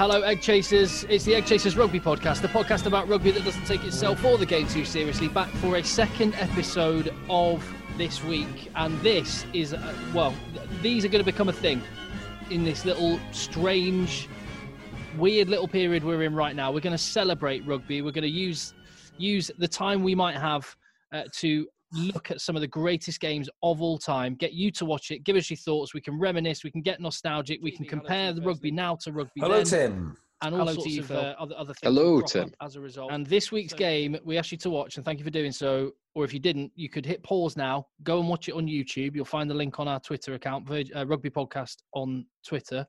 [0.00, 1.04] Hello, Egg Chasers.
[1.10, 4.38] It's the Egg Chasers Rugby Podcast, the podcast about rugby that doesn't take itself or
[4.38, 5.28] the game too seriously.
[5.28, 7.62] Back for a second episode of
[7.98, 11.82] this week, and this is uh, well, th- these are going to become a thing
[12.48, 14.26] in this little strange,
[15.18, 16.72] weird little period we're in right now.
[16.72, 18.00] We're going to celebrate rugby.
[18.00, 18.72] We're going to use
[19.18, 20.74] use the time we might have
[21.12, 24.84] uh, to look at some of the greatest games of all time, get you to
[24.84, 25.94] watch it, give us your thoughts.
[25.94, 29.40] We can reminisce, we can get nostalgic, we can compare the rugby now to rugby
[29.40, 30.16] Hello, then, Tim.
[30.42, 31.96] and all Hello sorts you, of uh, other, other things.
[31.96, 32.52] Hello, Tim.
[32.60, 35.24] As a result, and this week's game we asked you to watch, and thank you
[35.24, 35.92] for doing so.
[36.14, 39.14] Or if you didn't, you could hit pause now, go and watch it on YouTube.
[39.14, 42.84] You'll find the link on our Twitter account, Virg- uh, Rugby Podcast on Twitter,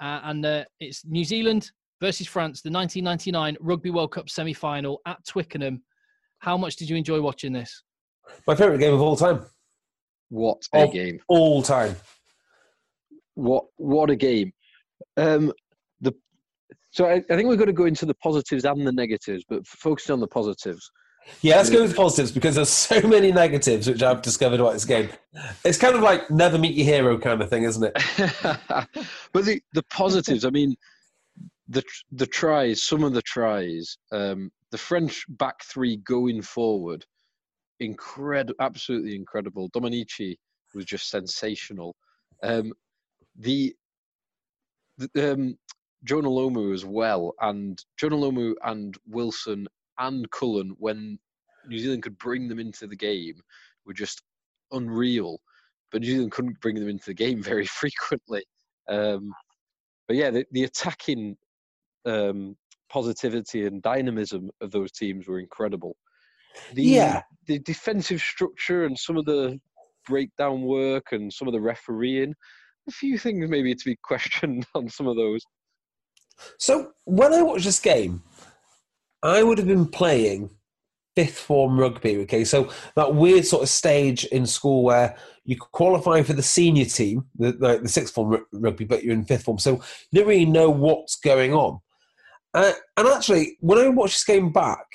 [0.00, 1.70] uh, and uh, it's New Zealand
[2.00, 5.82] versus France, the 1999 Rugby World Cup semi-final at Twickenham.
[6.38, 7.84] How much did you enjoy watching this?
[8.46, 9.44] My favourite game of all time.
[10.28, 11.20] What a Of game!
[11.28, 11.94] All time.
[13.34, 14.52] What what a game!
[15.16, 15.52] Um,
[16.00, 16.14] the
[16.90, 19.66] so I, I think we're going to go into the positives and the negatives, but
[19.66, 20.90] focusing on the positives.
[21.40, 24.72] Yeah, let's go with the positives because there's so many negatives which I've discovered about
[24.72, 25.08] this game.
[25.64, 27.92] It's kind of like never meet your hero kind of thing, isn't it?
[29.32, 30.74] but the the positives, I mean,
[31.68, 37.04] the the tries, some of the tries, um, the French back three going forward,
[37.82, 39.70] incredible, absolutely incredible.
[39.70, 40.36] Dominici
[40.74, 41.94] was just sensational.
[42.42, 42.72] Um,
[43.36, 43.74] the,
[44.98, 45.58] the um,
[46.04, 49.66] Jonah Lomu as well, and Jonah Lomu and Wilson
[49.98, 51.18] and Cullen, when
[51.68, 53.40] New Zealand could bring them into the game,
[53.86, 54.22] were just
[54.72, 55.40] unreal.
[55.90, 58.44] But New Zealand couldn't bring them into the game very frequently.
[58.88, 59.32] Um,
[60.08, 61.36] but yeah, the, the attacking
[62.04, 62.56] um,
[62.90, 65.96] positivity and dynamism of those teams were incredible.
[66.74, 67.22] The, Yeah.
[67.46, 69.58] the defensive structure and some of the
[70.08, 72.34] breakdown work and some of the refereeing,
[72.88, 75.42] a few things maybe to be questioned on some of those.
[76.58, 78.22] So when I watched this game,
[79.22, 80.50] I would have been playing
[81.14, 82.16] fifth form rugby.
[82.18, 86.86] Okay, so that weird sort of stage in school where you qualify for the senior
[86.86, 90.20] team, the, the, the sixth form ru- rugby, but you're in fifth form, so you
[90.20, 91.78] don't really know what's going on.
[92.54, 94.86] Uh, and actually, when I watched this game back,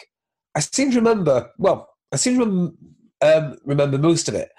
[0.57, 1.49] I seem to remember.
[1.57, 2.77] Well, I seem to rem-
[3.21, 4.49] um, remember most of it,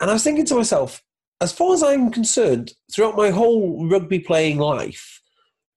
[0.00, 1.02] and I was thinking to myself,
[1.40, 5.18] as far as I'm concerned, throughout my whole rugby playing life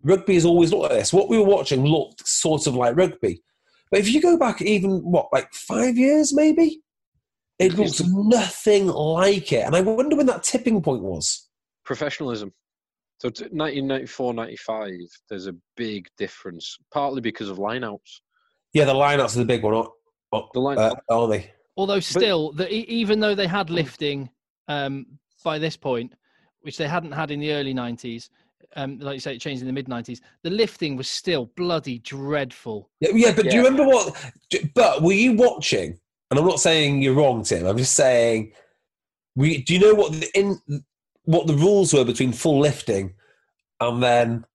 [0.04, 1.14] rugby has always looked like this.
[1.14, 3.42] What we were watching looked sort of like rugby.
[3.90, 6.82] But if you go back even, what, like five years maybe?
[7.60, 9.66] It looks nothing like it.
[9.66, 11.48] And I wonder when that tipping point was.
[11.86, 12.52] Professionalism.
[13.20, 14.92] So t- 1994, 95,
[15.30, 18.22] there's a big difference, partly because of lineouts.
[18.74, 21.52] Yeah, the lineouts are the big one, aren't- The line, uh, are they?
[21.78, 24.30] Although still, the, e- even though they had lifting
[24.68, 25.06] um,
[25.44, 26.14] by this point,
[26.62, 28.30] which they hadn't had in the early '90s,
[28.76, 30.22] um, like you say, it changed in the mid '90s.
[30.44, 32.90] The lifting was still bloody dreadful.
[33.00, 34.16] Yeah, yeah but do you remember what?
[34.76, 36.00] But were you watching?
[36.30, 37.66] And I'm not saying you're wrong, Tim.
[37.66, 38.54] I'm just saying,
[39.36, 40.62] we, do you know what the in
[41.26, 43.16] what the rules were between full lifting
[43.80, 44.46] and then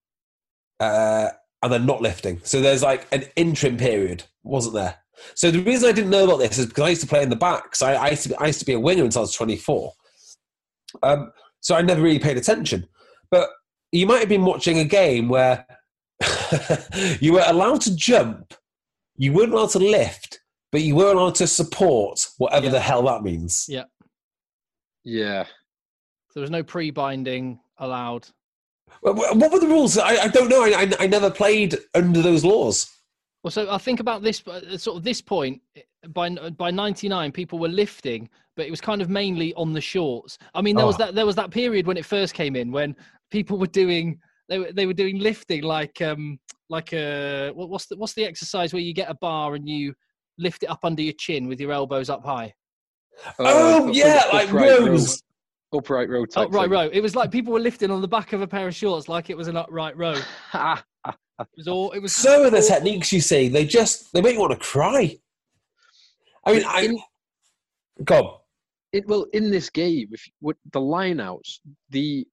[0.81, 1.28] uh,
[1.66, 2.41] and then not lifting?
[2.44, 4.97] So there's like an interim period, wasn't there?
[5.34, 7.31] So the reason I didn't know about this is because I used to play in
[7.31, 7.75] the back.
[7.75, 9.35] So I, I, used, to be, I used to be a winger until I was
[9.35, 9.93] 24.
[11.02, 12.87] Um, so I never really paid attention.
[13.31, 13.50] But
[13.93, 15.67] you might have been watching a game where
[17.20, 18.55] you were allowed to jump,
[19.17, 22.73] you weren't allowed to lift, but you were allowed to support, whatever Yeah.
[22.73, 23.67] the hell that means.
[23.69, 23.85] Yeah,
[25.05, 25.44] yeah.
[26.35, 28.29] there was no pre-binding allowed.
[29.03, 29.99] Wha- wha- What were the rules?
[29.99, 30.62] I, I don't know.
[30.65, 32.91] I, I, I never played under those laws.
[33.43, 37.33] Well, so I think about this uh, sort of this point eh, by by '99,
[37.33, 40.38] people were lifting, but it was kind of mainly on the shorts.
[40.55, 40.99] I mean, there was Oh.
[40.99, 42.97] that there was that period when it first came in when
[43.31, 44.19] people were doing
[44.49, 48.73] they were they were doing lifting like um like a what's the what's the exercise
[48.73, 49.94] where you get a bar and you
[50.39, 52.53] lift it up under your chin with your elbows up high.
[53.39, 55.23] Oh, up- yeah, up- like upright rows.
[55.73, 56.47] Upright row oh, type.
[56.47, 56.73] Upright thing.
[56.73, 56.91] row.
[56.93, 59.31] It was like people were lifting on the back of a pair of shorts like
[59.31, 60.21] it was an upright row.
[61.39, 61.91] It was all.
[61.93, 63.49] It was So are the techniques you see.
[63.49, 65.19] They just they make you want to cry.
[66.47, 66.99] I mean, I In-
[68.05, 68.39] God,
[68.93, 71.59] it, well, in this game, if with the lineouts,
[71.91, 72.27] the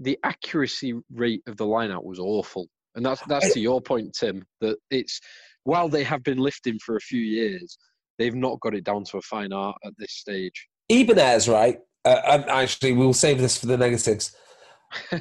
[0.00, 4.44] the accuracy rate of the lineout was awful, and that's that's to your point, Tim.
[4.60, 5.20] That it's
[5.64, 7.78] while they have been lifting for a few years,
[8.18, 10.68] they've not got it down to a fine art at this stage.
[10.88, 11.78] Ibanez, right?
[12.08, 14.34] Uh, and actually, we'll save this for the negatives.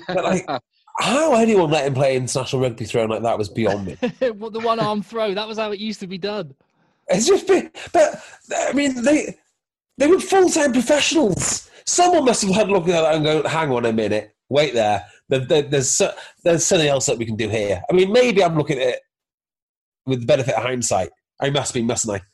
[0.08, 0.46] But like,
[1.00, 3.98] how anyone let him play international rugby thrown like that was beyond me.
[4.36, 5.34] Well, the one arm throw.
[5.34, 6.56] That was how it used to be done.
[7.10, 8.22] It's just been, but
[8.56, 9.36] I mean, they
[9.98, 11.70] they were full time professionals.
[11.86, 14.74] Someone must have had a look at that and go, "Hang on a minute, wait
[14.74, 15.06] there.
[15.30, 16.14] There- there- There's so-
[16.44, 19.00] there's something else that we can do here." I mean, maybe I'm looking at it
[20.06, 21.10] with the benefit of hindsight.
[21.40, 22.26] I must be, mustn't I?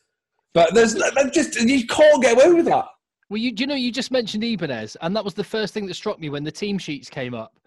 [0.53, 0.93] But there's
[1.31, 2.85] just you can't get away with that.
[3.33, 5.87] Well, you, do you know, you just mentioned Ibanez, and that was the first thing
[5.87, 7.57] that struck me when the team sheets came up.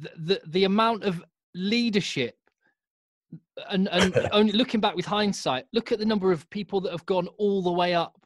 [0.00, 1.22] The, the, the amount of
[1.54, 2.34] leadership,
[3.70, 7.06] and, and only looking back with hindsight, look at the number of people that have
[7.06, 8.20] gone all the way up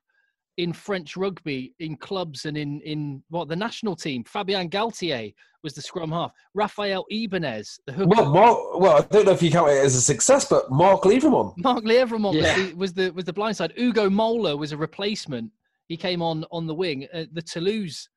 [0.56, 4.24] in French rugby, in clubs, and in, in what the national team.
[4.24, 6.32] Fabian Galthié was the scrum half.
[6.54, 8.08] Raphael Ibanez, the hooker.
[8.08, 11.02] Well, Mark, well, I don't know if you count it as a success, but Marc
[11.02, 11.58] Lievremont.
[11.58, 12.56] Marc Lievremont Yeah.
[12.56, 13.74] was, the, was the was the blind side.
[13.78, 15.50] Ugo Mola was a replacement.
[15.88, 17.06] He came on on the wing.
[17.12, 18.08] Uh, the Toulouse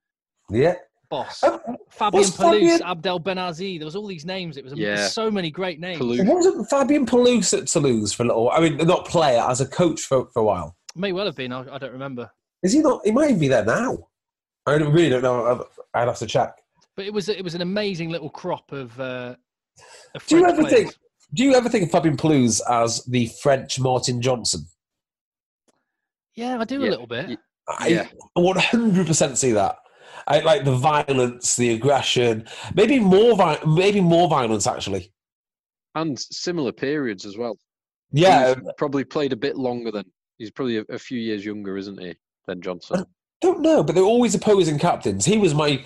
[0.49, 0.75] Yeah.
[1.09, 1.43] boss.
[1.43, 3.77] Um, Fabian was Fabian- Pelous, Abdel Benazzi.
[3.79, 4.57] There was all these names.
[4.57, 4.95] It was Yeah.
[4.95, 5.07] yeah.
[5.07, 5.99] so many great names.
[5.99, 6.21] Pelous.
[6.27, 8.49] Wasn't Fabian Pelous at Toulouse for a little?
[8.51, 10.75] I mean, not player as a coach for, for a while.
[10.95, 11.51] May well have been.
[11.53, 12.29] I, I don't remember.
[12.63, 13.01] Is he not?
[13.05, 14.07] He might even be there now.
[14.65, 15.45] I really don't know.
[15.45, 15.63] I'd-
[15.93, 16.55] I'd have to check.
[16.95, 18.99] But it was it was an amazing little crop of.
[18.99, 19.35] Uh,
[20.15, 20.73] of Do you ever players.
[20.73, 20.95] think?
[21.33, 24.65] Do you ever think of Fabian Pelous as the French Martin Johnson?
[26.35, 27.39] Yeah, I do a little bit.
[27.69, 27.75] Yeah.
[27.85, 28.07] I Yeah.
[28.37, 29.77] 100% see that.
[30.27, 35.11] I like the violence, the aggression, maybe more, vi- maybe more violence actually.
[35.95, 37.57] and similar periods as well.
[38.11, 40.05] Yeah, He's probably played a bit longer than
[40.37, 42.15] he's probably a, a few years younger, isn't he,
[42.47, 43.01] than Johnson?
[43.01, 43.05] I
[43.41, 45.25] don't know, but they're always opposing captains.
[45.25, 45.83] He was my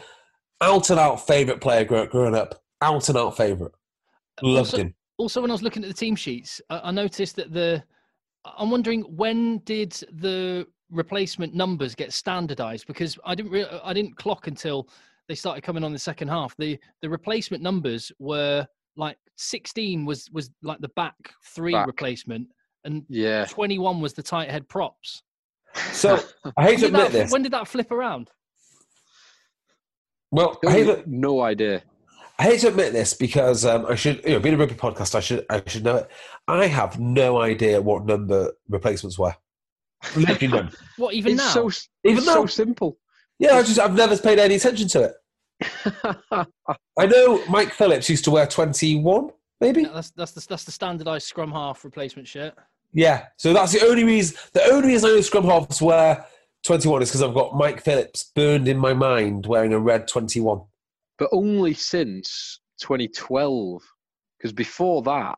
[0.62, 2.62] out and out favorite player growing up.
[2.82, 3.72] Out and out favorite.
[4.42, 4.96] Loved Also- him.
[5.18, 7.84] Also, when I was looking at the team sheets, I, I noticed that the.
[8.58, 12.88] I'm wondering when did the replacement numbers get standardized?
[12.88, 14.88] Because I didn't re- I didn't clock until
[15.28, 16.56] they started coming on the second half.
[16.58, 21.88] The the replacement numbers were like 16 was was like the back three Back.
[21.88, 22.48] replacement,
[22.86, 23.46] and Yeah.
[23.46, 25.24] 21 was the tight head props.
[25.92, 26.20] So
[26.58, 27.32] I hate to admit that, this.
[27.32, 28.30] when did that flip around?
[30.32, 31.84] Well, I hate, to, no idea.
[32.40, 35.14] I hate to admit this because um, I should, you know, being a rugby podcast,
[35.14, 36.10] I should, I should know it.
[36.48, 39.36] I have no idea what number replacements were.
[40.16, 40.72] Literally none.
[40.98, 41.70] What even it's now?
[41.70, 42.34] so Even it's now.
[42.34, 42.98] so simple.
[43.40, 45.14] Yeah, I just, I've never paid any attention to it.
[46.98, 49.30] I know Mike Phillips used to wear twenty-one,
[49.62, 49.84] maybe.
[49.84, 52.54] Yeah, that's that's the that's the standardized scrum half replacement shirt.
[52.92, 54.38] Yeah, so that's the only reason.
[54.54, 56.26] The only reason I know scrum halves wear
[56.64, 60.62] twenty-one is because I've got Mike Phillips burned in my mind wearing a red twenty-one.
[61.18, 63.82] but only since 2012,
[64.38, 65.36] because before that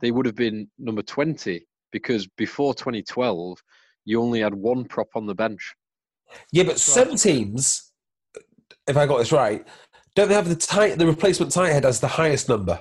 [0.00, 1.66] they would have been number 20.
[1.92, 3.58] Because before 2012,
[4.06, 5.74] you only had one prop on the bench.
[6.52, 7.92] Yeah, but some teams,
[8.88, 9.66] if I got this right,
[10.14, 12.80] don't they have the tight, the replacement tight head as the highest number?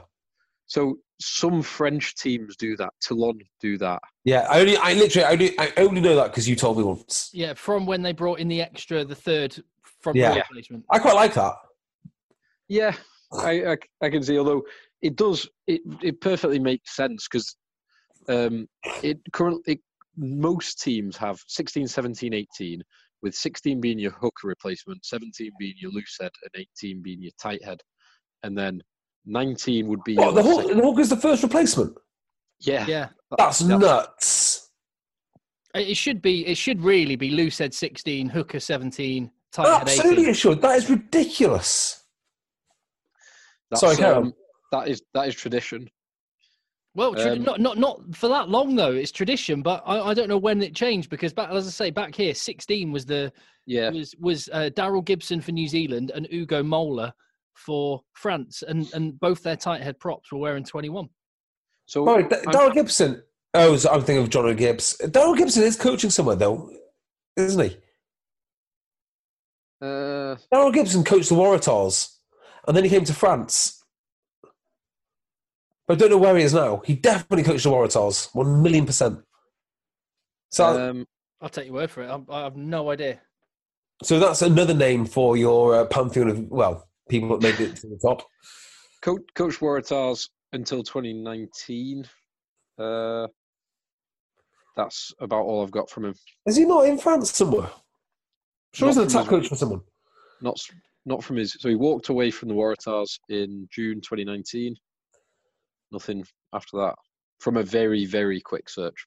[0.67, 2.93] So some French teams do that.
[3.01, 4.01] Toulon do that.
[4.23, 6.83] Yeah, I only, I literally, I only, I only know that because you told me
[6.83, 7.29] once.
[7.33, 9.55] Yeah, from when they brought in the extra, the third
[10.01, 10.35] from Yeah.
[10.35, 10.85] replacement.
[10.89, 11.53] I quite like that.
[12.67, 12.95] Yeah,
[13.31, 14.37] I, I, I can see.
[14.37, 14.63] Although
[15.01, 17.55] it does, it, it perfectly makes sense because
[18.27, 18.67] um,
[19.03, 19.81] it currently
[20.17, 22.81] most teams have 16, 17, 18,
[23.21, 27.31] with 16 being your hooker replacement, 17 being your loose head, and 18 being your
[27.41, 27.81] tight head,
[28.43, 28.81] and then
[29.25, 31.97] 19 would be What, your the Hawk, second- the Hawk is the first replacement.
[32.59, 32.85] yeah.
[32.87, 34.69] Yeah, That's That's- nuts.
[35.73, 36.45] it it should be.
[36.45, 40.61] It should really be loose head sixteen, hooker seventeen, tight head Absolutely, it should.
[40.61, 42.01] That is ridiculous.
[43.69, 44.23] That's, Sorry, carry on.
[44.27, 44.33] um,
[44.71, 45.89] that is that is tradition.
[46.95, 48.93] Well, tra- Um, not not not for that long though.
[48.93, 51.91] It's tradition, but I, I don't know when it changed because back, as I say,
[51.91, 53.31] back here, sixteen was the
[53.65, 57.13] Yeah, was was uh, Daryl Gibson for New Zealand and Ugo Mola
[57.53, 61.09] for France, and and both their tight head props were wearing twenty one.
[61.85, 63.21] so Sorry, D- I'm- Daryl Gibson.
[63.53, 64.97] Oh, so I'm thinking of John Gibbs.
[65.03, 66.71] Daryl Gibson is coaching somewhere though,
[67.37, 67.77] isn't he?
[69.81, 72.15] uh, Daryl Gibson coached the Waratahs,
[72.67, 73.83] and then he came to France.
[75.87, 76.81] But I don't know where he is now.
[76.85, 79.19] He definitely coached the Waratahs, one million percent.
[80.51, 81.05] So, Um,
[81.41, 82.09] I'll take your word for it.
[82.09, 83.19] I, I have no idea.
[84.03, 87.87] so that's another name for your uh, pantheon of well people that made it to
[87.87, 88.23] the top.
[89.01, 92.05] Coach, Coach Waratahs until 2019.
[92.79, 93.27] Uh,
[94.75, 96.15] that's about all I've got from him.
[96.47, 97.69] Is he not in France somewhere?
[98.73, 99.81] Sure, he's Not an attack coach for someone.
[100.41, 100.57] Not
[101.05, 101.55] not from his.
[101.59, 104.75] So he walked away from the Waratahs in June 2019.
[105.95, 106.95] Nothing after that.
[107.39, 109.05] From a very very quick search.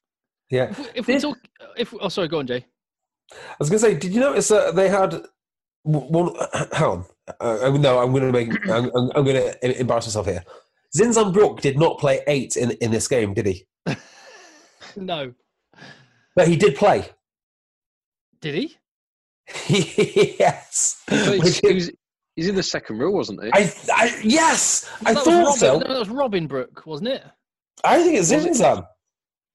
[0.49, 1.37] Yeah, If we, if we talk,
[1.77, 2.65] if oh sorry, go on, Jay.
[3.31, 5.21] I was going to say, did you notice that they had
[5.83, 6.33] one?
[6.73, 7.05] Hang on,
[7.39, 10.43] uh, no, I'm going to make, I'm, I'm, I'm going to embarrass myself here.
[10.97, 13.65] Zinzan Brooke did not play eight in in this game, did he?
[14.95, 15.33] No,
[16.35, 17.05] But he did play.
[18.41, 18.75] did he?
[20.39, 21.03] yes.
[21.07, 21.91] He played- Which he was-
[22.39, 23.49] he's in the second row, wasn't he?
[23.53, 25.79] I, I, yes, I that thought was Robin, so.
[25.79, 27.23] No, that was Robin Brooke, wasn't it?
[27.83, 28.53] I think it's Was it?
[28.53, 28.85] Zinzan.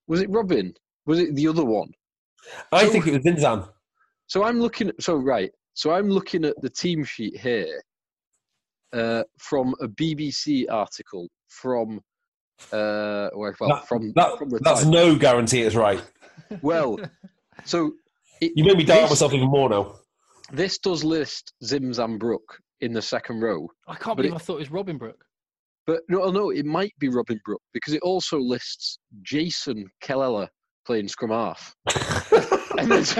[0.07, 0.75] Was it Robin?
[1.07, 1.89] Was it the other one?
[2.73, 3.69] I So- think it was Zinzan.
[4.27, 4.91] So I'm looking.
[5.01, 5.51] So right.
[5.75, 7.83] So I'm looking at the team sheet here
[8.93, 12.01] uh, from a BBC article from
[12.73, 14.91] uh, well, well That- from That, from the that's time.
[14.91, 16.03] no guarantee it's right.
[16.63, 16.99] well.
[17.65, 17.93] So
[18.41, 19.95] it, You made me doubt myself even more now.
[20.53, 24.39] This does list Zinzan Brooke in the second row, I can't But believe it- I
[24.39, 25.25] thought it was Robin Brooke.
[25.87, 30.49] but no, oh, no, it might be Robin Brooke because it also lists Jason Kelleher
[30.87, 31.75] playing scrum half.
[32.79, 33.15] and there's,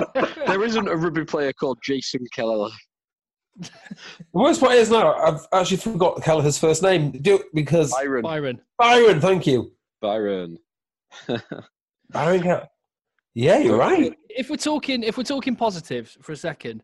[0.47, 2.71] there isn't a rugby player called Jason Kelleher.
[3.57, 3.71] The
[4.33, 7.13] worst part is now I've actually forgot Kelleher's first name.
[7.13, 8.23] Do because Byron.
[8.23, 8.61] Byron.
[8.79, 9.21] Byron.
[9.21, 10.59] Thank you, Byron.
[12.11, 12.43] Byron.
[12.43, 12.69] Kell-
[13.35, 14.15] Yeah, you're right.
[14.29, 16.83] If we're talking, if we're talking positives for a second,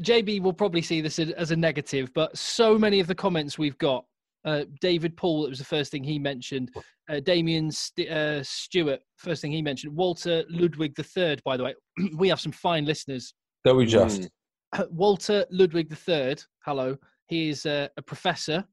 [0.00, 2.10] JB will probably see this as a negative.
[2.14, 4.04] But so many of the comments we've got,
[4.44, 6.70] uh, David Paul, it was the first thing he mentioned.
[7.08, 9.94] Uh, Damien St- uh, Stewart, first thing he mentioned.
[9.94, 11.74] Walter Ludwig III, by the way,
[12.16, 13.34] we have some fine listeners.
[13.64, 14.28] Don't we just?
[14.74, 14.88] Mm.
[14.90, 16.96] Walter Ludwig III, hello.
[17.28, 18.64] He is uh, a professor.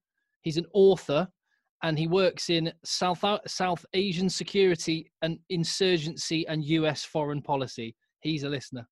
[0.42, 1.28] He's an author,
[1.84, 7.04] and he works in South South Asian security and insurgency and U.S.
[7.04, 7.96] foreign policy.
[8.22, 8.88] He's a listener.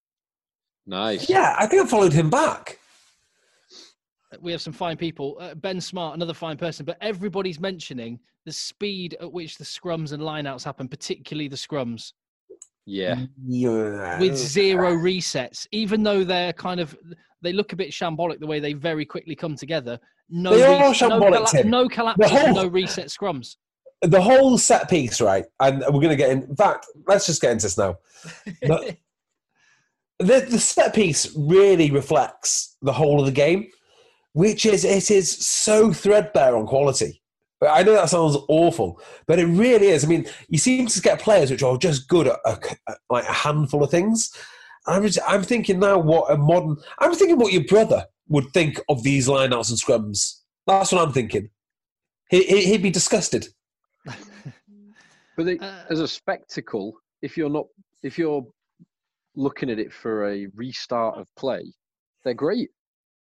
[0.90, 1.30] Nice.
[1.30, 2.78] Yeah, I think I followed him back.
[4.40, 5.36] We have some fine people.
[5.40, 10.12] Uh, ben Smart, another fine person, but everybody's mentioning the speed at which the scrums
[10.12, 12.12] and lineouts happen, particularly the scrums,
[12.86, 13.24] Yeah.
[13.46, 14.18] Yeah.
[14.18, 15.66] with zero resets.
[15.70, 16.96] Even though they're kind of,
[17.40, 19.98] they look a bit shambolic the way they very quickly come together.
[20.28, 23.56] No, They are no, shambolic, colla- no collapses, whole- no reset scrums.
[24.02, 25.44] the whole set piece, right?
[25.60, 26.42] And we're going to get in.
[26.44, 27.96] In fact, let's just get into this now.
[28.62, 28.96] The,
[30.20, 33.68] the, the set piece really reflects the whole of the game,
[34.32, 37.20] which is it is so threadbare on quality.
[37.68, 40.04] I know that sounds awful, but it really is.
[40.04, 42.58] I mean, you seem to get players which are just good at, a,
[42.88, 44.32] at like a handful of things.
[44.86, 46.76] I'm, just, I'm thinking now what a modern.
[47.00, 50.40] I'm thinking what your brother would think of these lineouts and scrums.
[50.66, 51.50] That's what I'm thinking.
[52.30, 53.48] He, he- he'd be disgusted.
[55.36, 57.66] But they, Uh, as a spectacle, if you're not,
[58.02, 58.46] if you're
[59.40, 61.62] looking at it for a restart of play,
[62.24, 62.68] they're great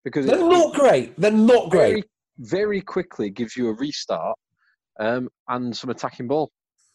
[0.04, 1.20] because They're not great.
[1.20, 1.92] They're not great.
[1.92, 2.04] very,
[2.40, 4.38] very quickly gives you a restart
[5.00, 6.52] um, and some attacking ball.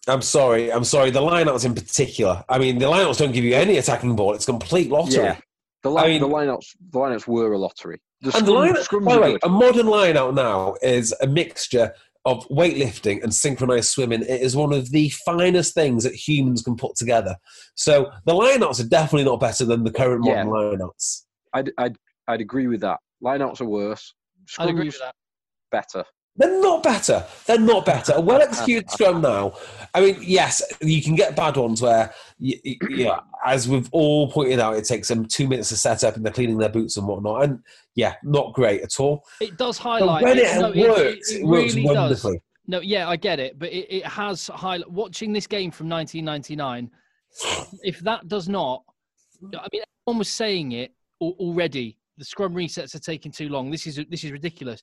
[0.09, 0.73] I'm sorry.
[0.73, 1.11] I'm sorry.
[1.11, 2.43] The lineouts in particular.
[2.49, 4.33] I mean, the lineouts don't give you any attacking ball.
[4.35, 5.25] It's complete lottery.
[5.25, 5.37] Yeah.
[5.83, 8.01] The, I line, mean- the lineouts, the lineouts were a lottery.
[8.23, 11.93] The And the scrum, line, by the way, a modern lineout now is a mixture
[12.27, 14.23] of weightlifting and synchronized swimming.
[14.23, 17.37] It is one of the finest things that humans can put together.
[17.77, 20.53] So the lineouts are definitely not better than the current modern Yeah.
[20.53, 21.23] lineouts.
[21.55, 21.97] I'd, I'd,
[22.29, 23.01] I'd agree with that.
[23.25, 24.15] Lineouts are worse.
[24.59, 25.15] I'd agree with that.
[25.73, 26.05] better.
[26.37, 27.25] They're not better.
[27.47, 28.15] They're not better.
[28.15, 29.53] A well executed scrum now.
[29.93, 32.59] I mean, yes, you can get bad ones where, you,
[32.89, 36.25] yeah, as we've all pointed out, it takes them two minutes to set up and
[36.25, 37.43] they're cleaning their boots and whatnot.
[37.45, 37.59] And
[37.95, 39.25] yeah, not great at all.
[39.41, 40.23] It does But highlight.
[40.25, 41.97] when it, no, works, it, it, it works really does.
[41.97, 42.43] wonderfully.
[42.67, 44.89] No, yeah, I get it, but it, it has highlight.
[44.91, 46.91] Watching this game from 1999,
[47.83, 48.85] if that does not,
[49.43, 51.99] I mean, everyone was saying it already.
[52.17, 53.71] The scrum resets are taking too long.
[53.71, 54.83] This is this is ridiculous,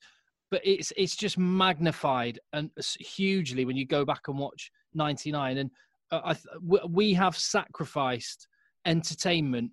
[0.50, 5.58] but it's it's just magnified and hugely when you go back and watch 99.
[5.58, 5.72] And
[6.12, 8.48] uh, I, th- we have sacrificed
[8.86, 9.72] entertainment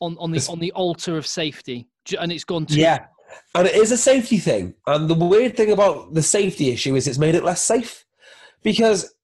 [0.00, 2.80] on on the on the altar of safety, and it's gone too.
[2.80, 3.06] Yeah.
[3.54, 4.74] And it is a safety thing.
[4.86, 8.06] And the weird thing about the safety issue is it's made it less safe.
[8.62, 9.14] Because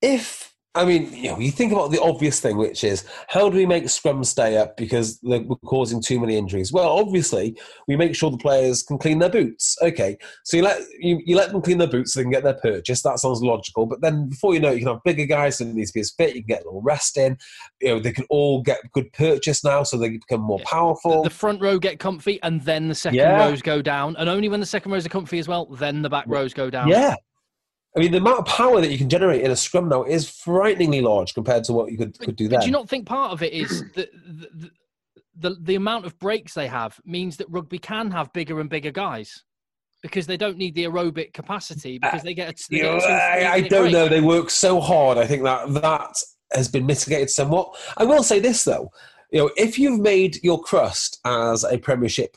[0.00, 3.58] if I mean, you know, you think about the obvious thing, which is how do
[3.58, 6.72] we make scrum stay up because we're causing too many injuries?
[6.72, 9.76] Well, obviously, we make sure the players can clean their boots.
[9.82, 12.42] Okay, so you let you, you let them clean their boots so they can get
[12.42, 13.02] their purchase.
[13.02, 13.84] That sounds logical.
[13.84, 16.00] But then before you know it, you can have bigger guys that need to be
[16.00, 16.34] as fit.
[16.34, 17.36] You can get a little rest in.
[17.82, 20.70] You know, they can all get good purchase now, so they become more Yeah.
[20.70, 21.22] powerful.
[21.22, 23.46] The front row get comfy, and then the second Yeah.
[23.46, 24.16] rows go down.
[24.16, 26.70] And only when the second rows are comfy as well, then the back rows go
[26.70, 26.88] down.
[26.88, 27.16] Yeah.
[27.96, 30.28] I mean, the amount of power that you can generate in a scrum now is
[30.28, 32.60] frighteningly large compared to what you could, could do But then.
[32.60, 34.70] do you not think part of it is the, the, the,
[35.36, 38.90] the, the amount of breaks they have means that rugby can have bigger and bigger
[38.90, 39.44] guys
[40.02, 43.12] because they don't need the aerobic capacity uh, because they get a, they get a
[43.12, 43.92] I, I don't break.
[43.92, 44.08] know.
[44.08, 45.18] They work so hard.
[45.18, 46.16] I think that that
[46.54, 47.76] has been mitigated somewhat.
[47.96, 48.90] I will say this though,
[49.30, 52.36] you know, if you've made your crust as a Premiership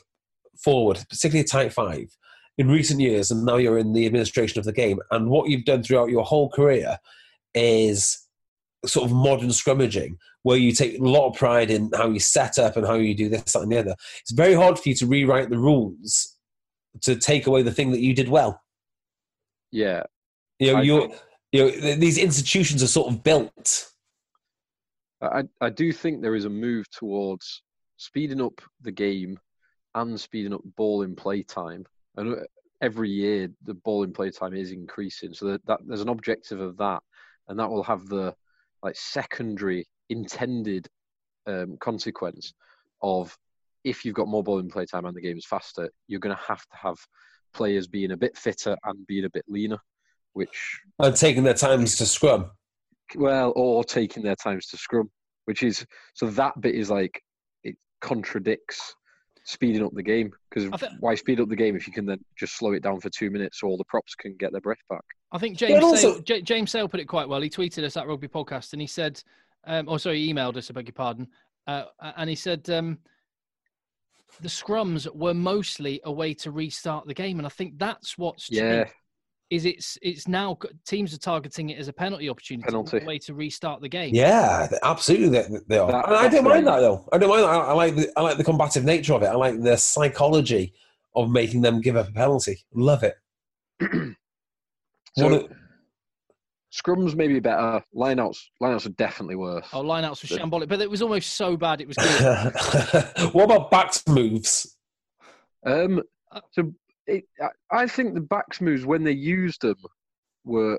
[0.56, 2.16] forward, particularly a tight five,
[2.58, 5.64] in recent years, and now you're in the administration of the game, and what you've
[5.64, 6.98] done throughout your whole career
[7.54, 8.26] is
[8.86, 12.58] sort of modern scrummaging, where you take a lot of pride in how you set
[12.58, 13.94] up and how you do this, that, and the other.
[14.20, 16.36] It's very hard for you to rewrite the rules
[17.02, 18.62] to take away the thing that you did well.
[19.72, 20.04] Yeah,
[20.58, 21.20] You know, you're, think-
[21.52, 23.88] you know, these institutions are sort of built.
[25.20, 27.62] I, I do think there is a move towards
[27.96, 29.38] speeding up the game
[29.94, 31.86] and speeding up ball in play time.
[32.16, 32.44] And uh,
[32.80, 36.60] every year the ball in play time is increasing, so that, that there's an objective
[36.60, 37.02] of that,
[37.48, 38.34] and that will have the
[38.82, 40.88] like secondary intended
[41.46, 42.52] um, consequence
[43.02, 43.36] of
[43.84, 46.34] if you've got more ball in play time and the game is faster, you're going
[46.34, 46.98] to have to have
[47.54, 49.78] players being a bit fitter and being a bit leaner,
[50.32, 52.50] which and taking their times to scrum.
[53.14, 55.10] well, or taking their times to scrum,
[55.44, 57.22] which is so that bit is like
[57.64, 58.94] it contradicts
[59.48, 62.04] speeding up the game because I thi- why speed up the game if you can
[62.04, 64.60] then just slow it down for two minutes so all the props can get their
[64.60, 65.04] breath back?
[65.32, 67.40] I think James and also- Sale, J- James Sale put it quite well.
[67.40, 69.22] He tweeted us at Rugby Podcast and he said,
[69.64, 70.68] um, oh sorry, he emailed us.
[70.68, 71.28] I beg your pardon.
[71.66, 71.84] Uh,
[72.16, 72.98] and he said um,
[74.40, 78.50] the scrums were mostly a way to restart the game, and I think that's what's
[78.50, 78.94] Yeah, changed,
[79.50, 83.04] is it's it's now teams are targeting it as a penalty opportunity, not Penalty.
[83.04, 84.14] a way to restart the game.
[84.14, 85.90] Yeah, absolutely, they, they are.
[85.90, 86.76] That- and I don't mind right.
[86.76, 87.08] that though.
[87.12, 87.48] I don't mind that.
[87.48, 89.26] I, I like the I like the combative nature of it.
[89.26, 90.74] I like the psychology
[91.14, 92.58] of making them give up a penalty.
[92.74, 93.14] Love it.
[95.16, 95.48] so One
[96.72, 97.82] scrums may be better.
[97.94, 99.66] Lineouts, lineouts are definitely worse.
[99.72, 103.32] Oh, lineouts were shambolic, but it was almost so bad it was good.
[103.32, 104.76] what about backs moves?
[105.64, 106.72] Um, Uh, so
[107.06, 107.48] it, I,
[107.82, 109.76] I think the backs moves when they used them
[110.44, 110.78] were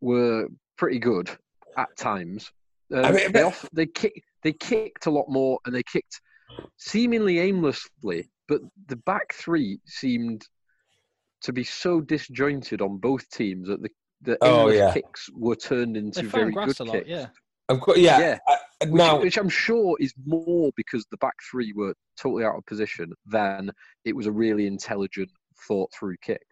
[0.00, 1.30] were pretty good
[1.76, 2.50] at times.
[2.92, 6.20] Um, I mean, they off, they kick they kicked a lot more and they kicked
[6.76, 10.46] seemingly aimlessly, but the back three seemed
[11.42, 13.88] to be so disjointed on both teams that the
[14.22, 14.92] the Oh, aimless yeah.
[14.92, 17.08] kicks were turned into They very grass good a lot, kicks.
[17.08, 17.26] yeah.
[17.68, 18.18] I've got yeah.
[18.18, 18.38] Yeah.
[18.48, 18.58] I-
[18.90, 22.66] Which, now which I'm sure is more because the back three were totally out of
[22.66, 23.70] position than
[24.04, 25.30] it was a really intelligent,
[25.66, 26.42] thought through kick.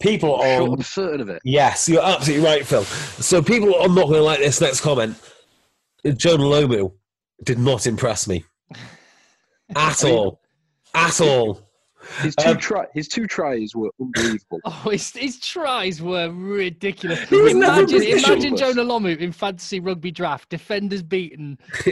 [0.00, 1.40] people I'm, sure, I'm certain of it.
[1.44, 2.84] Yes, you're absolutely right, Phil.
[2.84, 5.16] So people are not going to like this next comment.
[6.16, 6.92] Jonah Lomu
[7.44, 8.44] did not impress me
[9.76, 10.40] at all,
[10.94, 11.71] at all.
[12.20, 14.60] His two Um, try, his two tries were unbelievable.
[14.64, 17.20] Oh, his, his tries were ridiculous.
[17.28, 18.24] He was imagine positioned.
[18.44, 21.58] imagine Jonah Lomu in fantasy rugby draft, defenders beaten,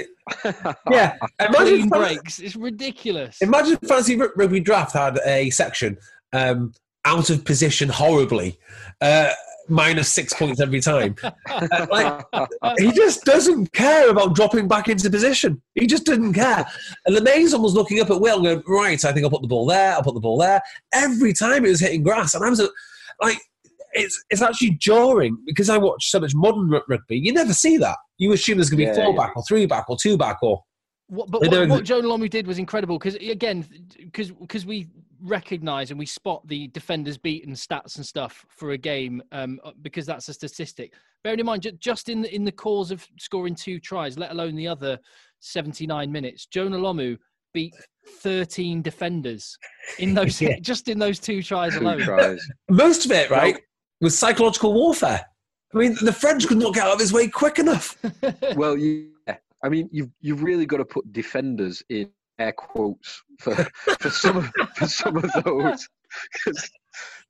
[0.90, 1.16] Yeah,
[1.53, 2.38] clean imagine, breaks.
[2.38, 3.40] It's ridiculous.
[3.40, 5.96] imagine fantasy rugby draft had a section
[6.33, 6.73] um,
[7.05, 8.59] out of position horribly,
[9.01, 9.31] uh,
[9.69, 11.15] minus six points every time.
[11.51, 15.61] Uh, like, he just doesn't care about dropping back into position.
[15.75, 16.65] He just didn't care.
[17.07, 19.49] And the Mason was looking up at Will, going, right, I think I'll put the
[19.49, 20.61] ball there, I'll put the ball there.
[20.95, 22.35] Every time it was hitting grass.
[22.35, 22.67] And I was
[23.21, 23.39] like,
[23.93, 27.19] it's, it's actually jarring because I watch so much modern rugby.
[27.19, 27.97] You never see that.
[28.19, 29.27] You assume there's going to be Yeah, four yeah.
[29.27, 30.63] back or three back or two back or.
[31.09, 33.67] What, but what, don't- what Jonah Lomu did was incredible because again,
[33.99, 34.89] because because we
[35.23, 40.07] recognise and we spot the defenders beaten stats and stuff for a game um, because
[40.07, 40.95] that's a statistic.
[41.23, 44.55] Bearing in mind, just in the, in the cause of scoring two tries, let alone
[44.55, 44.99] the other
[45.41, 47.19] seventy nine minutes, Jonah Lomu
[47.53, 47.75] beat
[48.21, 49.57] thirteen defenders
[49.99, 50.59] in those Yeah.
[50.61, 52.01] just in those two tries two alone.
[52.01, 52.41] tries.
[52.71, 53.61] Most of it, right,
[54.01, 55.25] was psychological warfare.
[55.75, 57.97] I mean, the French could not get out of his way quick enough.
[58.57, 59.37] Well, yeah.
[59.63, 63.55] I mean, you've you've really got to put defenders in air quotes for
[64.00, 65.88] for some of for some of those
[66.33, 66.70] because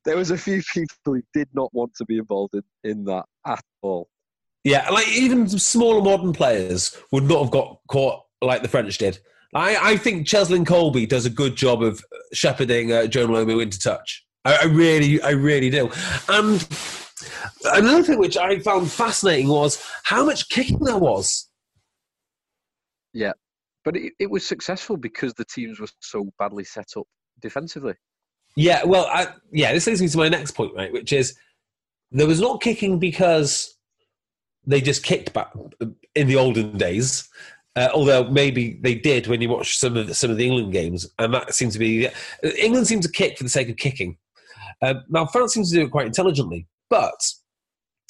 [0.05, 3.25] there was a few people who did not want to be involved in, in that
[3.47, 4.09] at all.
[4.65, 9.19] Yeah, like even smaller modern players would not have got caught like the French did.
[9.55, 13.79] I, I think Cheslin Kolbe does a good job of shepherding uh, Jonah Lomu into
[13.79, 14.25] touch.
[14.45, 15.91] I, I really, I really do.
[16.29, 16.67] And
[17.65, 21.49] Another thing which I found fascinating was how much kicking there was.
[23.85, 27.07] But it, it was successful because the teams were so badly set up
[27.41, 27.95] defensively.
[28.57, 30.93] Yeah, well, I, yeah, this leads me to my next point, right?
[30.93, 31.37] Which is
[32.11, 33.77] there was not kicking because
[34.67, 35.53] they just kicked back
[36.15, 37.29] in the olden days.
[37.77, 40.73] Uh, although maybe they did when you watch some of the, some of the England
[40.73, 42.09] games, and that seems to be
[42.59, 44.19] England seems to kick for the sake of kicking.
[44.83, 47.33] Um, now France seems to do it quite intelligently, but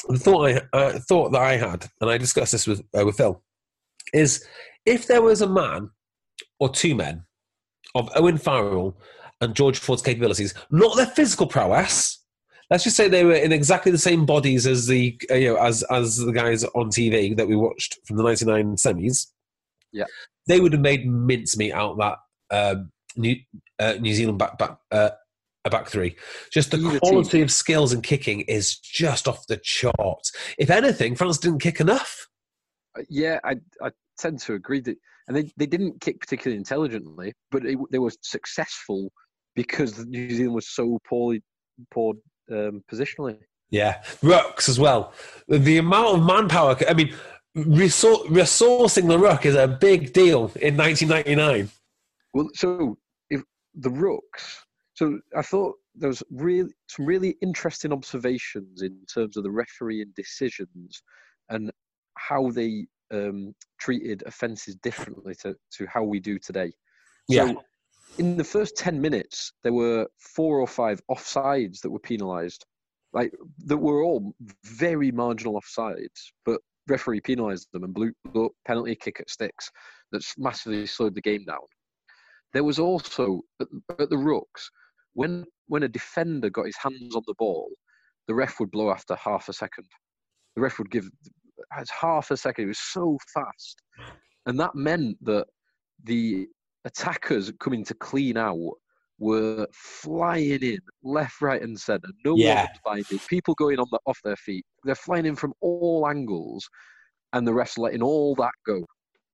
[0.09, 3.19] the thought I uh, thought that I had, and I discussed this with uh, with
[3.19, 3.43] Phil,
[4.15, 4.47] is
[4.91, 5.91] if there was a man
[6.59, 7.25] or two men
[7.95, 8.99] of Owen Farrell
[9.41, 12.19] and George Ford's capabilities, not their physical prowess.
[12.71, 15.57] Let's just say they were in exactly the same bodies as the uh, you know
[15.57, 19.27] as as the guys on TV that we watched from the '99 semis.
[19.93, 20.05] Yeah.
[20.47, 22.19] they would have made mincemeat out of that
[22.53, 23.37] um, New
[23.81, 25.11] uh, New Zealand back back uh,
[25.65, 26.17] a back three.
[26.53, 30.33] Just the Either quality of skills and kicking is just off the charts.
[30.59, 32.29] If anything, France didn't kick enough.
[32.97, 34.97] Uh, Yeah, I, I tend to agree that,
[35.29, 39.11] and they, they didn't kick particularly intelligently, but they, they were successful
[39.55, 41.43] because New Zealand was so poorly
[41.91, 42.15] poor
[42.51, 43.39] um, positionally.
[43.71, 45.13] Yeah, rucks as well.
[45.49, 46.77] The amount of manpower.
[46.89, 47.15] I mean,
[47.57, 51.71] resor- resourcing the ruck is a big deal in 1999.
[52.35, 52.99] Well, so
[53.31, 53.43] if
[53.75, 54.57] the rucks,
[54.95, 60.13] so I thought there was really some really interesting observations in terms of the refereeing
[60.17, 61.03] decisions
[61.49, 61.71] and
[62.17, 66.73] how they um, treated offences differently to, to how we do today.
[67.29, 67.49] Yeah.
[67.49, 67.63] So
[68.19, 72.65] in the first 10 minutes, there were four or five offsides that were penalised.
[73.13, 73.33] Like,
[73.67, 78.95] that were all very marginal offsides, but referee penalised them and blew, blew up penalty
[78.95, 79.71] kick at sticks
[80.13, 81.59] that's massively slowed the game down.
[82.53, 83.69] There was also at,
[83.99, 84.71] at the rucks
[85.15, 87.71] when when a defender got his hands on the ball,
[88.27, 89.87] the ref would blow after half a second.
[90.57, 91.09] The ref would give
[91.77, 92.65] as half a second.
[92.65, 93.83] It was so fast,
[94.47, 95.47] and that meant that
[96.05, 96.49] the
[96.85, 98.75] attackers coming to clean out
[99.19, 102.09] were flying in left, right, and centre.
[102.25, 102.65] No Yeah.
[102.65, 103.21] one's binding.
[103.29, 104.65] People going on the, off their feet.
[104.85, 106.67] They're flying in from all angles,
[107.35, 108.85] and the refs letting all that go.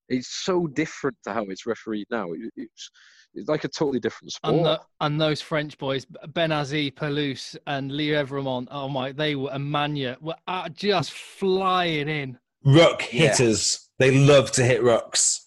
[0.09, 2.33] It's so different to how it's refereed now.
[2.33, 2.91] It- it's
[3.35, 4.55] it's like a totally different sport.
[4.55, 9.71] And, the, and those French boys, Benazzi, Pelous, and Lievremont, oh my, they were, and
[9.71, 12.39] Magne, were uh, just flying in.
[12.65, 13.29] Ruck Yeah.
[13.29, 13.91] hitters.
[13.99, 15.39] They love to hit rucks.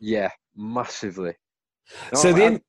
[0.00, 1.34] Yeah, massively.
[2.14, 2.60] so the I-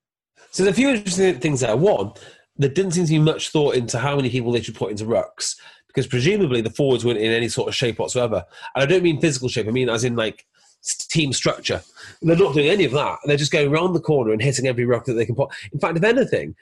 [0.52, 1.76] so the few interesting things there.
[1.76, 2.12] One,
[2.58, 5.06] there didn't seem to be much thought into how many people they should put into
[5.06, 5.56] rucks
[5.88, 8.46] because presumably the forwards weren't in any sort of shape whatsoever.
[8.76, 9.68] And I don't mean physical shape.
[9.68, 11.82] I mean as in like s- team structure.
[12.22, 13.20] They're not doing any of that.
[13.26, 15.50] They're just going around the corner and hitting every rock that they can put.
[15.72, 16.56] In fact, if anything,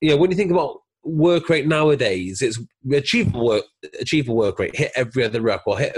[0.00, 2.58] you know, when you think about work rate nowadays, it's
[2.92, 3.64] achievable work,
[4.00, 4.76] achievable work rate.
[4.76, 5.96] Hit every other ruck or hit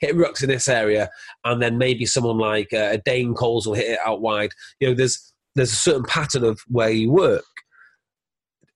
[0.00, 1.10] hit rucks in this area,
[1.44, 4.50] and then maybe someone like uh, Dane Coles will hit it out wide.
[4.80, 7.44] You know, there's there's a certain pattern of where you work.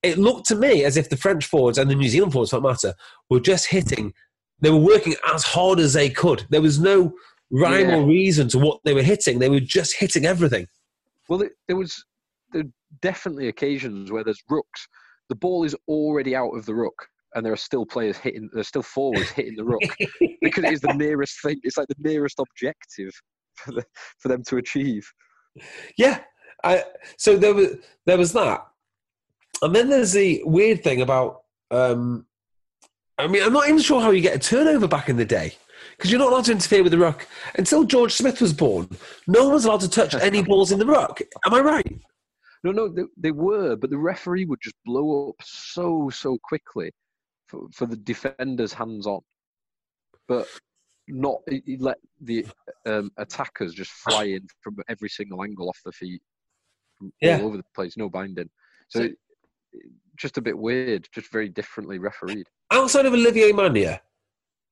[0.03, 2.57] It looked to me as if the French forwards and the New Zealand forwards, for
[2.57, 2.95] that matter,
[3.31, 4.13] were just hitting.
[4.61, 6.45] They were working as hard as they could.
[6.51, 7.13] There was no
[7.53, 7.97] rhyme Yeah.
[7.99, 9.39] or reason to what they were hitting.
[9.39, 10.67] They were just hitting everything.
[11.29, 11.39] Well,
[11.69, 12.05] there- was
[12.53, 12.65] there
[13.01, 14.87] definitely occasions where there's rucks.
[15.29, 18.51] The ball is already out of the ruck, and there are still players hitting.
[18.53, 19.81] There's still forwards hitting the ruck
[20.43, 21.59] because it is the nearest thing.
[21.63, 23.13] It's like the nearest objective
[23.57, 23.85] for the,
[24.19, 25.07] for them to achieve.
[25.97, 26.21] Yeah.
[26.65, 26.85] I,
[27.19, 27.69] so there was
[28.07, 28.65] there was that,
[29.63, 31.43] and then there's the weird thing about.
[31.71, 32.27] Um,
[33.19, 35.55] I mean, I'm not even sure how you get a turnover back in the day
[35.97, 38.89] because you're not allowed to interfere with the ruck until George Smith was born.
[39.27, 41.21] No one was allowed to touch any balls in the ruck.
[41.47, 42.01] Am I right?
[42.65, 46.93] No, no, they, they were, but the referee would just blow up so so quickly
[47.49, 49.21] for, for the defenders hands on,
[50.29, 50.47] but
[51.09, 52.47] not he let the
[52.87, 56.23] um, attackers just fly in from every single angle off the feet,
[56.99, 57.39] from Yeah.
[57.41, 58.49] all over the place, no binding.
[58.89, 59.17] So, So- it-
[60.19, 62.47] just a bit weird, just very differently refereed.
[62.71, 63.99] Outside of Olivier Magne,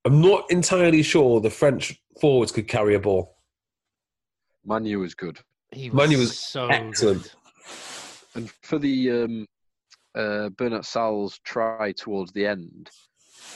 [0.05, 3.37] I'm not entirely sure the French forwards could carry a ball.
[4.65, 5.39] Manu was good,
[5.73, 7.23] He Manu was so excellent.
[7.23, 7.31] good.
[8.35, 9.47] and for the um,
[10.15, 12.91] uh, Bernat-Salles's try towards the end,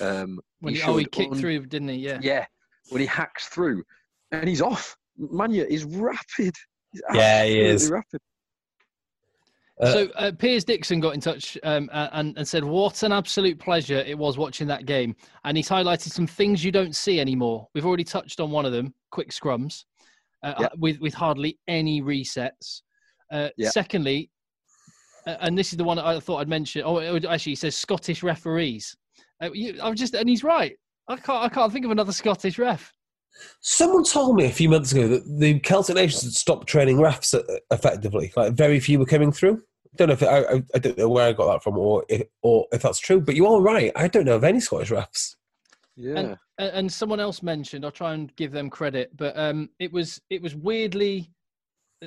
[0.00, 1.96] um, When he, oh, he kicked un- through, didn't he?
[1.96, 2.18] Yeah.
[2.22, 2.46] Yeah,
[2.90, 3.84] when he hacks through
[4.32, 4.96] and he's off.
[5.16, 6.54] Magne is rapid.
[6.92, 7.90] He's Yeah, he is.
[7.90, 8.20] Rapid.
[9.80, 13.58] Uh, so uh, Piers Dixon got in touch um, and, and said, "What an absolute
[13.58, 17.66] pleasure it was watching that game." And he's highlighted some things you don't see anymore.
[17.74, 19.84] We've already touched on one of them: quick scrums,
[20.44, 20.68] uh, Yeah.
[20.78, 22.82] with with hardly any resets.
[23.32, 23.70] Uh, Yeah.
[23.70, 24.30] Secondly,
[25.26, 26.82] uh, and this is the one I thought I'd mention.
[26.84, 28.94] Oh, actually, he says Scottish referees.
[29.42, 30.76] Uh, you, I'm just, and he's right.
[31.08, 32.92] I can't, I can't think of another Scottish ref.
[33.60, 37.34] Someone told me a few months ago that the Celtic nations had stopped training refs
[37.34, 38.32] uh, effectively.
[38.36, 39.62] Like very few were coming through.
[39.86, 41.78] I don't know if it, I, I, I don't know where I got that from,
[41.78, 43.20] or if, or if that's true.
[43.20, 43.92] But you are right.
[43.96, 45.36] I don't know of any Scottish refs.
[45.96, 46.18] Yeah.
[46.18, 50.20] And, and someone else mentioned, I'll try and give them credit, but um, it was
[50.30, 51.30] it was weirdly.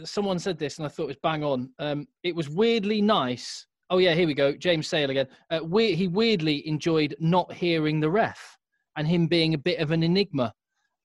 [0.03, 1.71] Someone said this, and I thought it was bang on.
[1.79, 3.65] Um, it was weirdly nice.
[3.89, 4.51] Oh yeah, here we go.
[4.53, 5.27] James Sale again.
[5.49, 8.57] Uh, we, he weirdly enjoyed not hearing the ref
[8.97, 10.53] and him being a bit of an enigma.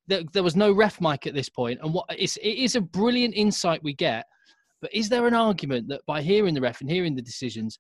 [0.09, 2.81] There, there was no ref mic at this point, and what it's, it is a
[2.81, 4.25] brilliant insight we get.
[4.81, 7.79] But is there an argument that by hearing the ref and hearing the decisions,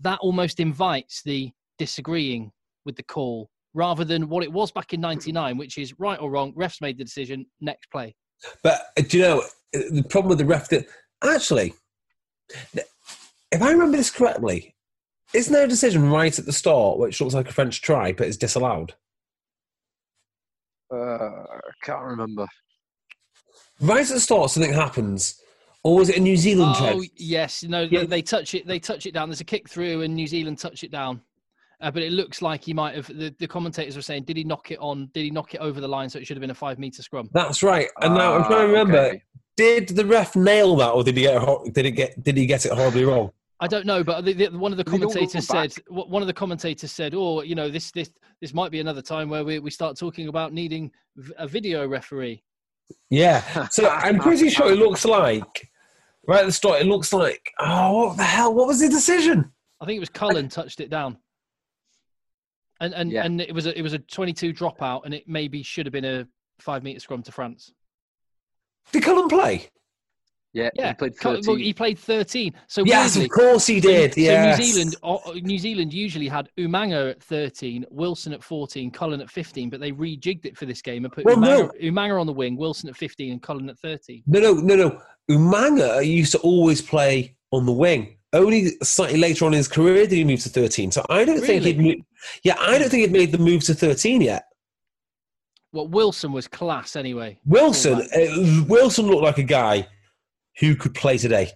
[0.00, 2.52] that almost invites the disagreeing
[2.84, 6.30] with the call rather than what it was back in '99, which is right or
[6.30, 8.14] wrong, refs made the decision, next play.
[8.62, 10.68] But uh, do you know the problem with the ref?
[10.68, 10.86] That
[11.22, 11.74] actually,
[12.72, 14.74] if I remember this correctly,
[15.32, 18.28] isn't there a decision right at the start which looks like a French try but
[18.28, 18.94] is disallowed?
[20.94, 22.46] Uh, I can't remember.
[23.80, 25.40] Right at the start, something happens,
[25.82, 27.08] or was it a New Zealand Oh try?
[27.16, 28.00] yes, no, Yeah.
[28.00, 28.66] they, they touch it.
[28.66, 29.28] They touch it down.
[29.28, 31.20] There's a kick through, and New Zealand touch it down.
[31.80, 33.08] Uh, but it looks like he might have.
[33.08, 35.10] The, the commentators were saying, did he knock it on?
[35.12, 36.08] Did he knock it over the line?
[36.08, 37.28] So it should have been a five meter scrum.
[37.32, 37.88] That's right.
[38.00, 39.22] And now I'm trying to Ah, remember: okay.
[39.56, 42.46] did the ref nail that, or did he get it, did it get did he
[42.46, 43.32] get it horribly wrong?
[43.64, 46.06] I don't know, but the, the, one of the They don't go commentators said w-
[46.06, 48.10] one of the commentators said, "Oh, you know, this this
[48.42, 50.90] this might be another time where we, we start talking about needing
[51.38, 52.42] a video referee."
[53.08, 53.68] Yeah.
[53.72, 55.70] So I'm pretty sure it looks like
[56.28, 56.82] right at the start.
[56.82, 58.52] It looks like oh, what the hell?
[58.52, 59.50] What was the decision?
[59.80, 61.16] I think it was Cullen touched it down,
[62.82, 63.24] and and Yeah.
[63.24, 66.04] and it was a it was a 22 dropout, and it maybe should have been
[66.04, 67.72] a five meter scrum to France.
[68.92, 69.70] Did Cullen play?
[70.54, 71.44] Yeah, Yeah, he played 13.
[71.46, 72.54] well, he played 13.
[72.68, 74.14] So Yes, weirdly, of course he did.
[74.14, 74.56] So, yes.
[74.56, 79.28] so New Zealand, New Zealand usually had Umaga at 13, Wilson at 14, Cullen at
[79.30, 81.68] 15, but they rejigged it for this game and put Well, no.
[81.68, 84.22] Umaga, Umaga on the wing, Wilson at 15, and Cullen at 13.
[84.26, 85.00] No, no, no, no.
[85.28, 88.16] Umaga used to always play on the wing.
[88.32, 90.92] Only slightly later on in his career did he move to 13.
[90.92, 91.78] So I don't think he'd.
[91.78, 92.04] Really?
[92.42, 94.44] Yeah, I don't think he'd made the move to 13 yet.
[95.72, 97.38] Well, Wilson was class anyway.
[97.44, 99.88] Wilson, uh, Wilson looked like a guy
[100.60, 101.50] who could play today.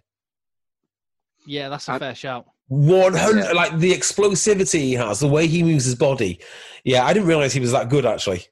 [1.47, 2.47] Yeah, that's a I- fair shout.
[2.71, 3.53] One hundred, Yeah.
[3.53, 6.39] like the explosivity he has, the way he moves his body.
[6.85, 8.43] Yeah, I didn't realize he was that good actually,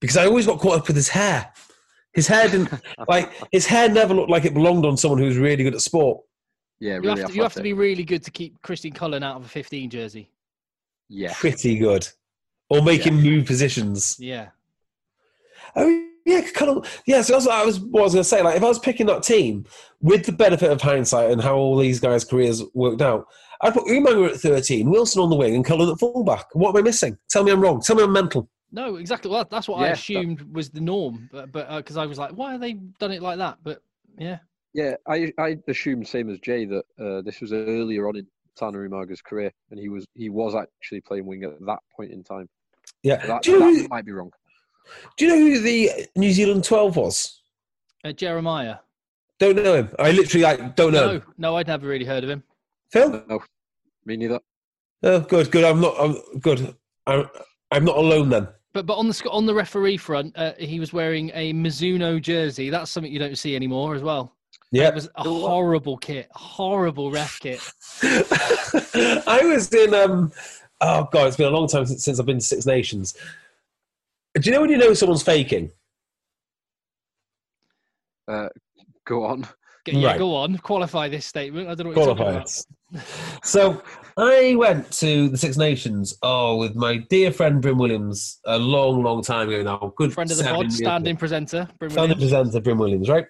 [0.00, 1.52] because I always got caught up with his hair.
[2.14, 2.72] His hair didn't
[3.08, 5.82] like his hair never looked like it belonged on someone who was really good at
[5.82, 6.22] sport.
[6.78, 9.22] yeah, You really have, to, you have to be really good to keep Christian Cullen
[9.22, 10.30] out of a 15 jersey.
[11.10, 11.34] Yeah.
[11.34, 12.08] Pretty good,
[12.70, 14.16] or make him move positions.
[14.18, 14.48] Yeah.
[15.76, 17.00] Oh yeah, kind of.
[17.06, 18.42] Yeah, so that's what I was what I was going to say.
[18.42, 19.64] Like, if I was picking that team
[20.00, 23.26] with the benefit of hindsight and how all these guys' careers worked out,
[23.62, 26.46] I'd put Umaga at thirteen, Wilson on the wing, and Cullen at fullback.
[26.54, 27.16] What am I missing?
[27.30, 27.80] Tell me I'm wrong.
[27.80, 28.48] Tell me I'm mental.
[28.72, 29.30] No, exactly.
[29.30, 32.18] Well, that's what I Yeah, that- assumed was the norm, but but because I was
[32.18, 33.58] like, why have they done it like that?
[33.62, 33.82] But
[34.18, 34.38] yeah,
[34.74, 38.78] Yeah, I I assumed same as Jay that uh, this was earlier on in Tana
[38.78, 42.48] Umaga's career, and he was he was actually playing wing at that point in time.
[43.02, 43.24] Yeah.
[43.26, 44.30] That, you know that who, might be wrong.
[45.16, 47.40] Do you know who the New Zealand twelve was?
[48.04, 48.80] uh, Ieremia.
[49.38, 49.90] Don't know him.
[49.98, 51.16] I literally like don't know.
[51.18, 52.42] No, no, I'd never really heard of him.
[52.92, 53.24] Phil.
[53.28, 53.40] No,
[54.04, 54.40] me neither.
[55.02, 55.64] Oh, good, good.
[55.64, 55.94] I'm not.
[55.98, 56.74] I'm good.
[57.06, 57.26] I'm.
[57.70, 58.48] I'm not alone then.
[58.72, 62.20] But but on the sc- on the referee front, uh, he was wearing a Mizuno
[62.20, 62.70] jersey.
[62.70, 64.36] That's something you don't see anymore as well.
[64.72, 64.88] Yeah.
[64.88, 67.60] It was a horrible kit, horrible ref kit.
[68.02, 70.32] I was in um
[70.80, 73.16] oh god, it's been a long time since, since I've been to Six Nations.
[74.34, 75.70] Do you know when you know someone's faking?
[78.28, 78.48] Uh,
[79.06, 79.42] go on.
[79.42, 80.18] Go- Yeah, Right.
[80.18, 81.66] go on, qualify this statement.
[81.68, 82.64] I don't know what you're talking Qualified.
[82.92, 83.44] about.
[83.44, 83.82] So
[84.16, 89.02] I went to the Six Nations, oh, with my dear friend Bryn Williams a long,
[89.02, 89.92] long time ago now.
[89.96, 91.18] Good Friend of the pod, standing ago.
[91.18, 91.68] presenter.
[91.78, 92.32] Bryn Founding Williams.
[92.32, 93.26] presenter Bryn Williams, right?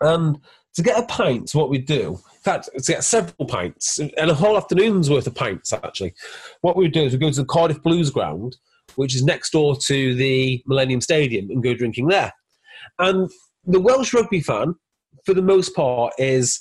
[0.00, 0.38] And
[0.74, 4.34] to get a pint, what we do, in fact, to get several pints, and a
[4.34, 6.14] whole afternoon's worth of pints, actually,
[6.62, 8.56] what we do is we go to the Cardiff Blues ground,
[8.98, 12.32] which is next door to the Millennium Stadium, and go drinking there.
[12.98, 13.30] And
[13.64, 14.74] the Welsh rugby fan,
[15.24, 16.60] for the most part, is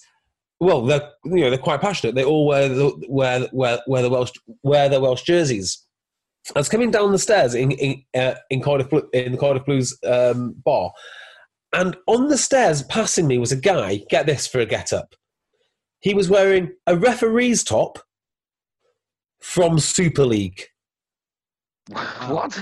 [0.59, 2.13] well, they're you know they're quite passionate.
[2.13, 5.83] They all wear the wear wear, wear the Welsh wear their Welsh jerseys.
[6.55, 9.97] I was coming down the stairs in in, uh, in Cardiff in the Cardiff Blues
[10.05, 10.91] um, bar,
[11.73, 14.01] and on the stairs passing me was a guy.
[14.11, 15.15] Get this for a get up.
[16.01, 17.97] He was wearing a referee's top
[19.41, 20.67] from Super League.
[22.27, 22.59] What?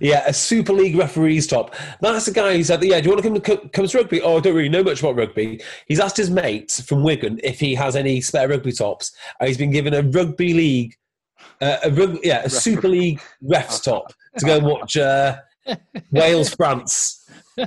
[0.00, 1.74] Yeah, a Super League referee's top.
[2.02, 4.20] That's the guy who said, "Yeah, do you want to come to come to rugby?"
[4.20, 5.62] Oh, I don't really know much about rugby.
[5.86, 9.56] He's asked his mates from Wigan if he has any spare rugby tops, and he's
[9.56, 10.94] been given a rugby league
[11.62, 15.36] uh, a rug- yeah, a Super League ref's top to go and watch uh,
[16.10, 17.26] Wales France.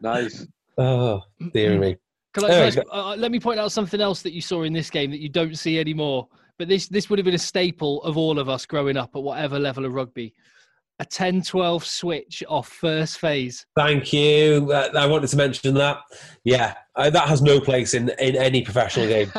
[0.00, 0.46] Nice.
[0.76, 1.96] oh, dear me.
[2.34, 4.62] Can I, There can I- uh, let me point out something else that you saw
[4.62, 6.28] in this game that you don't see anymore.
[6.58, 9.22] But this this would have been a staple of all of us growing up at
[9.22, 10.34] whatever level of rugby.
[11.00, 13.64] A 10-12 switch off first phase.
[13.76, 14.72] Thank you.
[14.72, 15.98] Uh, I wanted to mention that.
[16.42, 19.30] Yeah, uh, that has no place in, in any professional game.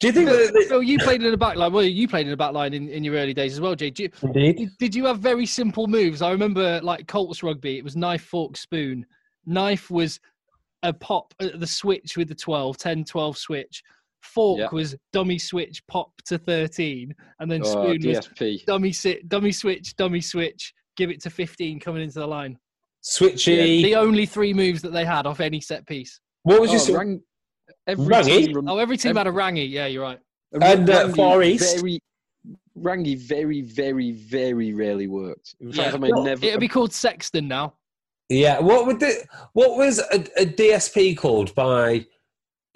[0.00, 0.66] Do you think that?
[0.68, 1.72] Phil, you played in the back line.
[1.72, 3.92] Well, you played in the back line in, in your early days as well, Jay.
[3.94, 4.70] You, indeed.
[4.78, 6.22] did you have very simple moves?
[6.22, 9.04] I remember like Colts rugby, it was knife, fork, spoon.
[9.44, 10.20] Knife was
[10.82, 13.82] a pop the switch with the 12, 10, 12 switch.
[14.22, 14.68] Fork Yeah.
[14.72, 17.14] was dummy switch, pop to 13.
[17.40, 18.64] And then oh, spoon was DSP.
[18.66, 22.58] dummy sit, dummy switch, dummy switch, give it to 15 coming into the line.
[23.04, 23.82] Switchy.
[23.82, 26.20] The only three moves that they had off any set piece.
[26.42, 27.22] what was Oh, your sort- rang,
[27.86, 28.46] every Rangy?
[28.46, 29.64] team Oh, every team Em- had a rangy.
[29.64, 30.18] Yeah, you're right.
[30.60, 31.76] And, uh, Far East?
[31.76, 32.00] Very,
[32.74, 35.54] Rangy very, very, very rarely worked.
[35.60, 35.94] In fact, Yeah.
[35.94, 36.44] I may Well, never.
[36.46, 37.74] It'd be called Sexton now.
[38.28, 38.60] Yeah.
[38.60, 42.06] What would the, What was a, a DSP called by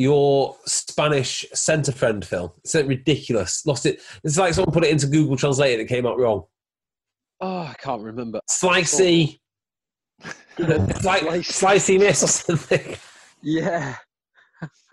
[0.03, 2.55] your Spanish centre friend, Phil?
[2.59, 3.65] It's ridiculous.
[3.65, 4.01] Lost it.
[4.25, 6.45] It's like someone put it into Google Translate and it came out wrong.
[7.41, 8.41] oh, I can't remember.
[8.51, 9.39] Slicey.
[10.25, 10.29] Oh.
[10.59, 12.97] It's like slicey miss or something.
[13.43, 13.97] Yeah.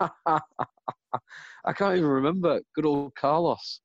[0.00, 2.60] I can't even remember.
[2.74, 3.80] Good old Carlos.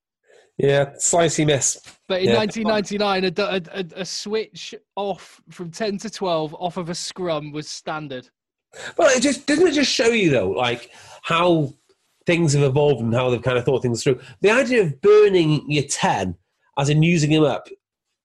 [0.58, 1.78] Yeah, slicey miss.
[2.08, 2.38] But in Yeah.
[2.38, 7.52] 1999, a, a, a, a switch off from 10 to 12 off of a scrum
[7.52, 8.28] was standard.
[8.96, 10.90] Well, it just doesn't it just show you though, like
[11.22, 11.72] how
[12.26, 14.20] things have evolved and how they've kind of thought things through.
[14.40, 16.36] The idea of burning your ten,
[16.78, 17.68] as in using him up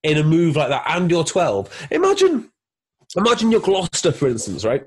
[0.02, 1.70] in a move like that, and your twelve.
[1.90, 2.50] Imagine,
[3.16, 4.84] imagine your Gloucester, for instance, right?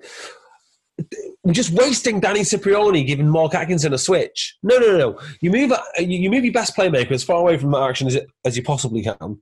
[1.52, 4.56] Just wasting Danny Cipriani giving Mark Atkinson a switch.
[4.64, 5.22] No, no, no, no.
[5.42, 8.18] You move, you you move your best playmaker as far away from that action as,
[8.46, 9.42] as you possibly can, and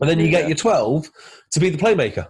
[0.00, 1.10] then you get your twelve
[1.52, 2.28] to be the playmaker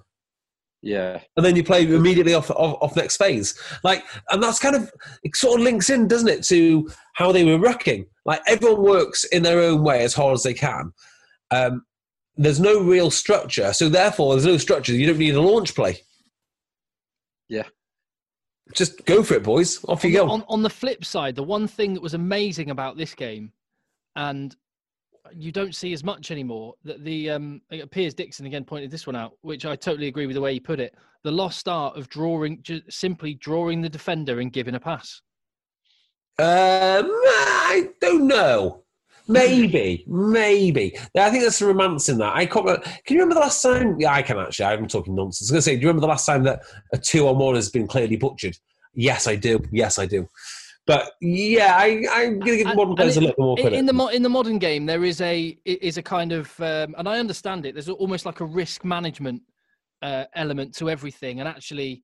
[0.85, 1.20] Yeah.
[1.37, 3.59] and then you play immediately off, off off next phase.
[3.83, 4.92] Like, and that's kind of
[5.23, 8.07] it sort of links in, doesn't it, to how they were rucking?
[8.27, 10.92] Like everyone works in their own way as hard as they can.
[11.51, 11.87] Um,
[12.37, 14.92] there's no real structure, so therefore there's no structure.
[14.92, 16.01] You don't need a launch play.
[17.49, 17.64] Yeah.
[18.75, 19.83] Just go for it, boys.
[19.88, 20.31] Off On you the, go.
[20.31, 23.53] on, on the flip side, the one thing that was amazing about this game,
[24.16, 24.55] and
[25.33, 29.17] you don't see as much anymore, that the um, Piers Dixon again pointed this one
[29.17, 30.95] out, which I totally agree with the way he put it.
[31.23, 35.23] The lost art of drawing, just simply drawing the defender and giving a pass.
[36.39, 38.83] Um, I don't know.
[39.27, 40.99] Maybe, maybe.
[41.17, 42.37] I think there's some romance in that.
[42.37, 42.67] I can't.
[42.83, 43.99] Can you remember the last time?
[43.99, 44.67] Yeah, I can actually.
[44.67, 45.43] I'm talking nonsense.
[45.43, 47.39] I was going to say, do you remember the last time that a two on
[47.39, 48.59] one has been clearly butchered?
[48.95, 49.61] Yes, I do.
[49.73, 50.29] Yes, I do.
[50.87, 53.77] But yeah, I, I'm going to give And- modern players a it- little more credit.
[53.77, 56.94] in the mo- in the modern game, there is a is a kind of, um,
[56.99, 57.75] and I understand it.
[57.75, 59.42] There's almost like a risk management
[60.03, 62.03] uh, element to everything, and actually,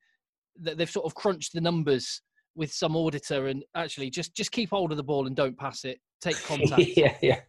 [0.64, 2.22] th- they've sort of crunched the numbers
[2.54, 5.84] with some auditor, and actually, just just keep hold of the ball and don't pass
[5.84, 6.00] it.
[6.22, 6.80] Take contact.
[6.96, 7.40] yeah, yeah.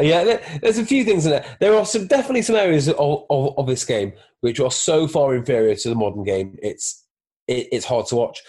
[0.00, 1.56] Yeah, there's a few things in there.
[1.60, 5.34] There are some definitely some areas of, of, of this game which are so far
[5.34, 6.56] inferior to the modern game.
[6.62, 7.04] It's
[7.48, 8.40] it, it's hard to watch,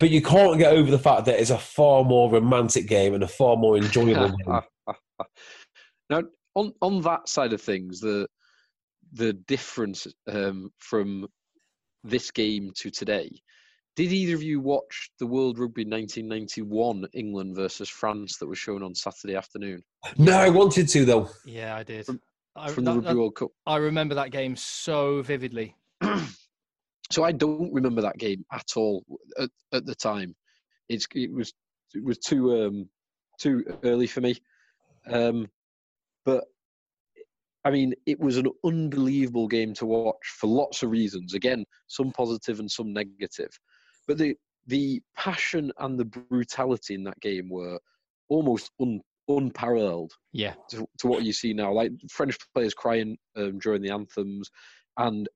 [0.00, 3.22] but you can't get over the fact that it's a far more romantic game and
[3.22, 4.96] a far more enjoyable game.
[6.08, 6.22] now,
[6.56, 8.26] on on that side of things, the
[9.12, 11.26] the difference um, from
[12.02, 13.30] this game to today.
[13.96, 18.82] Did either of you watch the World Rugby 1991 England versus France that was shown
[18.84, 19.82] on Saturday afternoon
[20.16, 21.28] No, I wanted to though.
[21.44, 22.06] Yeah, I did.
[22.06, 22.20] From-
[22.56, 23.50] I, from the Rugby that- World Cup?
[23.66, 25.74] I remember that game so vividly.
[27.10, 29.04] so I don't remember that game at all
[29.38, 30.34] at, at the time.
[30.88, 31.52] It's it was
[31.94, 32.88] it was too um
[33.40, 34.36] too early for me.
[35.06, 35.48] Um,
[36.24, 36.44] but
[37.64, 41.34] I mean, it was an unbelievable game to watch for lots of reasons.
[41.34, 43.50] Again, some positive and some negative.
[44.06, 47.78] But the the passion and the brutality in that game were
[48.28, 51.72] almost un, unparalleled Yeah, to, to what you see now.
[51.72, 54.50] Like French players crying um, during the anthems,
[54.96, 55.28] and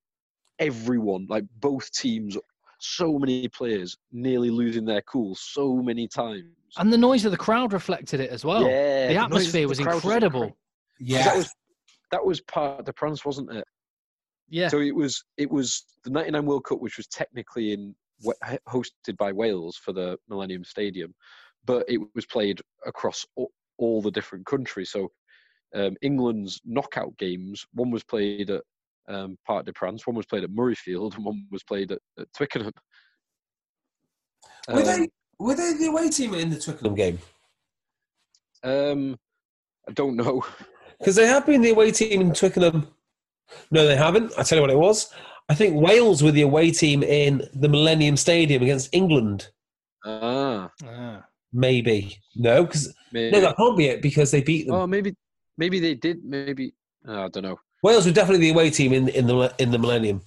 [0.59, 2.37] everyone, like both teams,
[2.79, 6.45] so many players nearly losing their cool so many times.
[6.77, 8.63] and the noise of the crowd reflected it as well.
[8.63, 10.43] yeah, the noise- atmosphere was the crowd incredible.
[10.47, 10.55] incre-
[11.01, 11.51] Yeah, That was
[12.11, 13.65] that was part of the France, wasn't it?
[14.49, 17.95] Yeah, So it was it was the '99 World Cup, which was technically in
[18.69, 21.15] hosted by Wales for the Millennium Stadium,
[21.65, 24.91] but it was played across all, all the different countries.
[24.91, 25.11] So
[25.75, 28.63] um, England's knockout games, one was played at
[29.09, 32.27] um, Parc des Princes, one was played at Murrayfield, and one was played at, at
[32.37, 32.73] Twickenham.
[34.69, 37.19] Were Um, they Were they the away team in the Twickenham game?
[38.63, 39.19] Um,
[39.89, 40.45] I don't know.
[41.01, 42.87] Because they have been the away team in Twickenham.
[43.73, 44.33] No, they haven't.
[44.39, 45.13] I tell you what it was.
[45.49, 49.49] I think Wales were the away team in the Millennium Stadium against England.
[50.07, 51.25] Ah, Ah.
[51.53, 54.77] Maybe no, because no, that can't be it because they beat them.
[54.77, 55.15] oh, maybe,
[55.59, 56.25] maybe they did.
[56.25, 56.73] Maybe
[57.07, 57.59] I don't know.
[57.85, 60.23] Wales were definitely the away team in in the in the Millennium.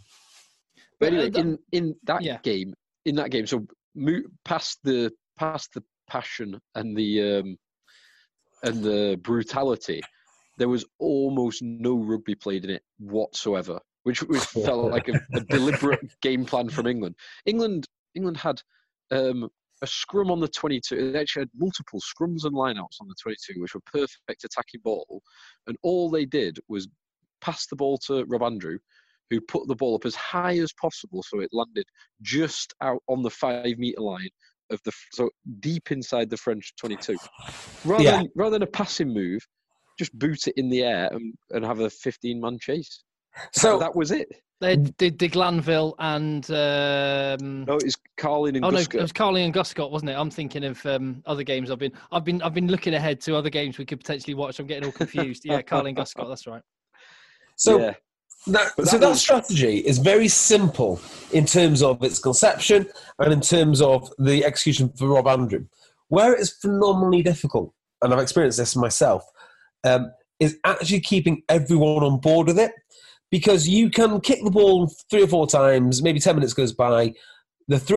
[0.99, 2.37] But But, uh, anyway, in in that yeah.
[2.43, 7.57] game, in that game, so mo- past the past the passion and the um,
[8.61, 10.01] and the brutality,
[10.59, 15.39] there was almost no rugby played in it whatsoever, which which felt like a, a
[15.39, 17.15] deliberate game plan from England.
[17.47, 18.61] England England had
[19.09, 19.49] um,
[19.81, 21.11] a scrum on the 22.
[21.11, 25.23] They actually had multiple scrums and lineouts on the 22, which were perfect attacking ball,
[25.65, 26.87] and all they did was
[27.41, 28.77] pass the ball to Rob Andrew,
[29.29, 31.85] who put the ball up as high as possible so it landed
[32.21, 34.29] just out on the five meter line
[34.69, 35.29] of the so
[35.59, 37.17] deep inside the French 22.
[37.83, 38.17] Rather Yeah.
[38.17, 39.41] than rather than a passing move,
[39.97, 43.03] just boot it in the air and, and have a 15 man chase.
[43.53, 44.27] So that was it.
[44.59, 49.45] They did the Glanville and um, No, it's Carlin and oh no, it was Carling
[49.45, 50.15] and Guscott, wasn't it?
[50.15, 51.69] I'm thinking of um, other games.
[51.69, 54.59] I've been, I've been, I've been looking ahead to other games we could potentially watch.
[54.59, 55.43] I'm getting all confused.
[55.45, 56.27] Yeah, Carling and Guscott.
[56.27, 56.63] That's right.
[57.57, 57.93] So yeah.
[58.47, 61.01] that, so that that was- strategy is very simple
[61.33, 62.87] in terms of its conception
[63.19, 65.65] and in terms of the execution for Rob Andrew.
[66.07, 69.23] Where it is phenomenally difficult, and I've experienced this myself,
[69.83, 72.71] um, is actually keeping everyone on board with it.
[73.29, 77.13] Because you can kick the ball three or four times, maybe 10 minutes goes by,
[77.67, 77.96] the three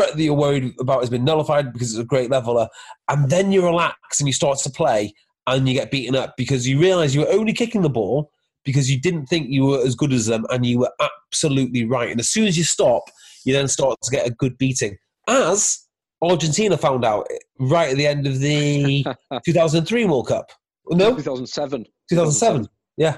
[0.00, 2.68] threat that you're worried about has been nullified because it's a great leveler,
[3.08, 5.12] and then you relax and you start to play
[5.46, 8.30] and you get beaten up because you realise you were only kicking the ball
[8.64, 12.10] because you didn't think you were as good as them and you were absolutely right.
[12.10, 13.02] And as soon as you stop,
[13.44, 14.96] you then start to get a good beating.
[15.28, 15.86] As
[16.22, 17.26] Argentina found out
[17.58, 19.04] right at the end of the
[19.44, 20.50] 2003 World Cup.
[20.90, 21.84] No, 2007.
[22.10, 22.68] 2007.
[22.96, 23.16] Yeah.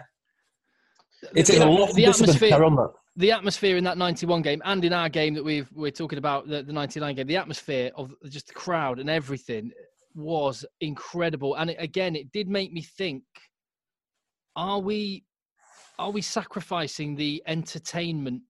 [1.35, 2.93] It's, a lot of the atmosphere, on that.
[3.17, 6.49] The atmosphere in that 91 game and in our game that we've we're talking about
[6.49, 9.71] the, the 99 game the atmosphere of just the crowd and everything
[10.15, 11.55] was incredible.
[11.55, 13.23] And it, again it did make me think
[14.57, 15.25] are we
[15.99, 18.43] are we sacrificing the entertainment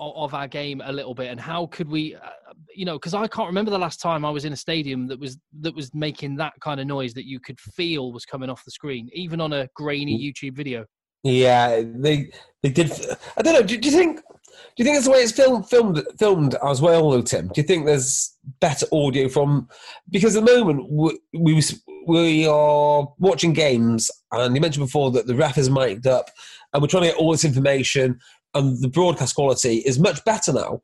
[0.00, 1.28] of, of our game a little bit?
[1.28, 2.30] And how could we uh,
[2.74, 5.18] you know because i can't remember the last time i was in a stadium that
[5.18, 8.64] was that was making that kind of noise that you could feel was coming off
[8.64, 10.84] the screen even on a grainy youtube video
[11.22, 12.30] Yeah, they
[12.62, 12.92] they did.
[13.36, 13.62] I don't know.
[13.62, 14.20] Do, do you think?
[14.20, 17.48] Do you think it's the way it's filmed filmed filmed as well, though, Tim?
[17.48, 19.68] Do you think there's better audio from?
[20.10, 21.62] Because at the moment we we,
[22.06, 26.30] we are watching games, and you mentioned before that the ref is mic'd up,
[26.72, 28.20] and we're trying to get all this information,
[28.54, 30.80] and the broadcast quality is much better now.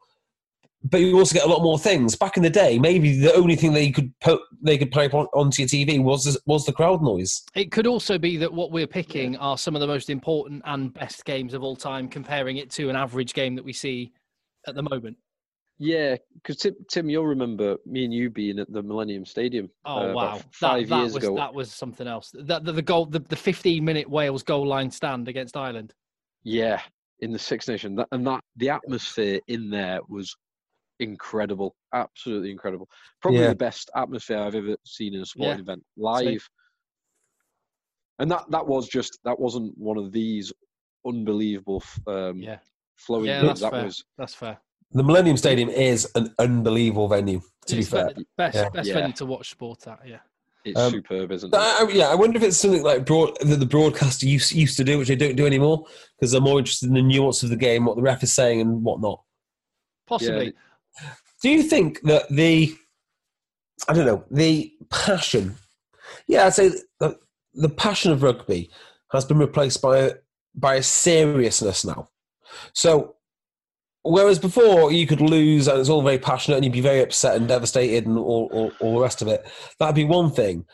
[0.85, 2.14] But you also get a lot more things.
[2.14, 5.26] Back in the day, maybe the only thing they could put they could pipe on,
[5.35, 7.43] onto your TV was the- was the crowd noise.
[7.55, 10.93] It could also be that what we're picking are some of the most important and
[10.93, 14.12] best games of all time, comparing it to an average game that we see
[14.66, 15.16] at the moment.
[15.78, 19.68] Yeah, because Tim, Tim, you'll remember me and you being at the Millennium Stadium.
[19.85, 21.37] Oh uh, wow, five that, that years was ago.
[21.37, 22.30] that was something else.
[22.35, 25.93] That the, the goal, the, the 15 minute Wales goal line stand against Ireland.
[26.45, 26.80] Yeah,
[27.20, 30.37] in the Six Nation, that, and that the atmosphere in there was
[31.01, 32.88] incredible, absolutely incredible.
[33.20, 33.49] Probably Yeah.
[33.49, 36.49] the best atmosphere I've ever seen in a sporting event live.
[38.18, 40.53] And that that was just that wasn't one of these
[41.07, 42.59] unbelievable um, Yeah,
[42.97, 43.26] flowing.
[43.26, 43.84] yeah, that's that fair.
[43.84, 44.59] was That's fair.
[44.92, 47.40] The Millennium Stadium is an unbelievable venue.
[47.66, 48.68] To be fair, best Yeah.
[48.70, 48.95] best Yeah.
[48.95, 50.01] venue to watch sport at.
[50.07, 50.20] Yeah.
[50.64, 51.57] it's Um, superb, isn't it?
[51.59, 54.78] I, I- yeah, I wonder if it's something like broad, that the broadcaster used, used
[54.78, 55.84] to do, which they don't do anymore,
[56.16, 58.62] because they're more interested in the nuance of the game, what the ref is saying,
[58.62, 59.22] and whatnot.
[60.07, 60.55] Possibly.
[61.45, 62.74] Do you think that the
[63.86, 65.57] I don't know the passion.
[66.26, 66.70] Yeah, I'd say
[67.01, 67.18] the,
[67.53, 68.70] the passion of rugby
[69.12, 70.12] has been replaced by a,
[70.55, 72.09] by a seriousness now.
[72.72, 73.16] So
[74.05, 77.36] whereas before you could lose and it's all very passionate and you'd be very upset
[77.36, 79.47] and devastated and all, all, all the rest of it,
[79.78, 80.64] that'd be one thing.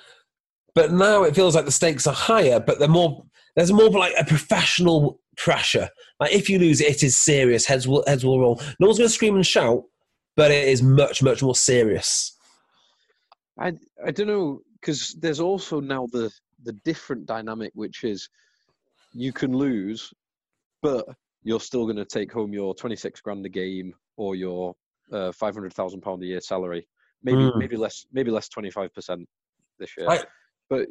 [0.76, 3.24] But now it feels like the stakes are higher, but they're more.
[3.56, 5.90] There's more like a professional pressure.
[6.20, 7.66] Like if you lose, it is serious.
[7.66, 8.62] Heads will heads will roll.
[8.78, 9.82] No one's going to scream and shout,
[10.40, 12.34] but it is much much more serious.
[13.58, 13.72] I
[14.06, 16.32] I don't know because there's also now the
[16.62, 18.26] the different dynamic, which is
[19.12, 20.10] you can lose,
[20.80, 21.04] but
[21.42, 24.74] you're still going to take home your 26 grand a game or your
[25.12, 26.86] uh, 500,000 pound a year salary.
[27.22, 27.58] Maybe Mm.
[27.58, 29.28] maybe less maybe less 25 percent
[29.78, 30.08] this year.
[30.08, 30.24] I-
[30.70, 30.86] but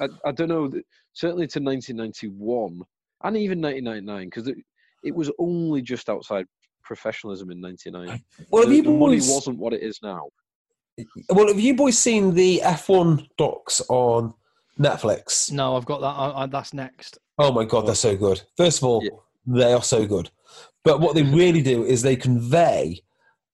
[0.00, 0.70] I, I don't know.
[1.14, 2.82] Certainly to 1991
[3.24, 4.58] and even 1999 because it,
[5.04, 6.46] it was only just outside
[6.88, 8.20] professionalism in 99.
[8.50, 10.22] Well, have the, you the money wasn't what it is now.
[11.28, 14.34] Well, have you boys seen the F1 docs on
[14.80, 15.52] Netflix?
[15.52, 16.06] No, I've got that.
[16.06, 17.18] I, I, that's next.
[17.38, 18.42] Oh my god, they're so good.
[18.56, 19.10] First of all, Yeah.
[19.46, 20.30] they are so good.
[20.82, 23.00] But what they really do is they convey.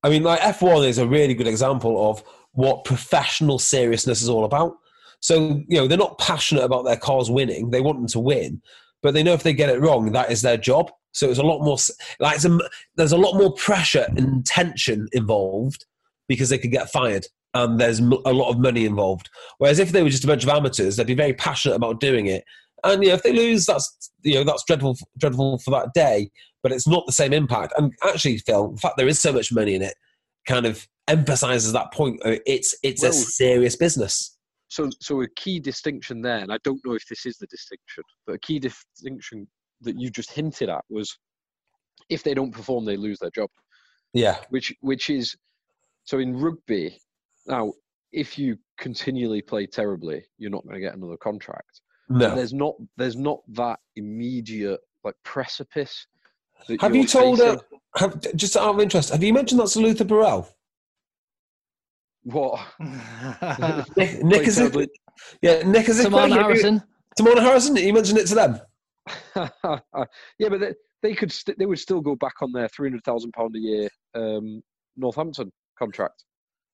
[0.03, 2.23] I mean, like F1 is a really good example of
[2.53, 4.77] what professional seriousness is all about.
[5.21, 7.71] So, you know, they're not passionate about their cars winning.
[7.71, 8.63] They want them to win,
[9.03, 10.91] but they know if they get it wrong, that is their job.
[11.15, 11.79] So it's a lot more,
[12.21, 12.59] like, it's a,
[12.97, 15.87] there's a lot more pressure and tension involved
[16.29, 19.31] because they could get fired and there's a lot of money involved.
[19.59, 22.27] Whereas if they were just a bunch of amateurs, they'd be very passionate about doing
[22.27, 22.45] it.
[22.83, 26.31] And you know, if they lose, that's you know that's dreadful, dreadful for that day.
[26.63, 27.73] But it's not the same impact.
[27.79, 29.95] And actually, Phil, the fact there is so much money in it,
[30.47, 32.21] kind of emphasizes that point.
[32.25, 34.37] It's it's a serious business.
[34.69, 38.03] So, so a key distinction there, and I don't know if this is the distinction,
[38.27, 39.47] but a key distinction
[39.85, 41.17] that you just hinted at was
[42.09, 43.49] if they don't perform, they lose their job.
[44.13, 45.35] Yeah, Which, which is
[46.05, 46.99] so in rugby.
[47.47, 47.73] Now,
[48.13, 51.81] if you continually play terribly, you're not going to get another contract.
[52.09, 52.35] But no.
[52.37, 56.07] There's not, there's not that immediate like precipice.
[56.69, 57.55] that Have you're told facing.
[57.59, 57.65] her?
[57.97, 60.49] Have, just out of interest, have you mentioned that to Luther Burrell?
[62.25, 62.59] what?
[63.97, 64.89] Nick, Nick is terribly-
[65.43, 66.83] yeah, Nick is Simon Harrison.
[67.17, 67.77] Timon Harrison.
[67.77, 68.61] You mentioned it to them.
[69.37, 73.05] yeah, but they, they could st- they would still go back on their three hundred
[73.05, 74.63] thousand pound a year um,
[74.97, 76.25] Northampton contract.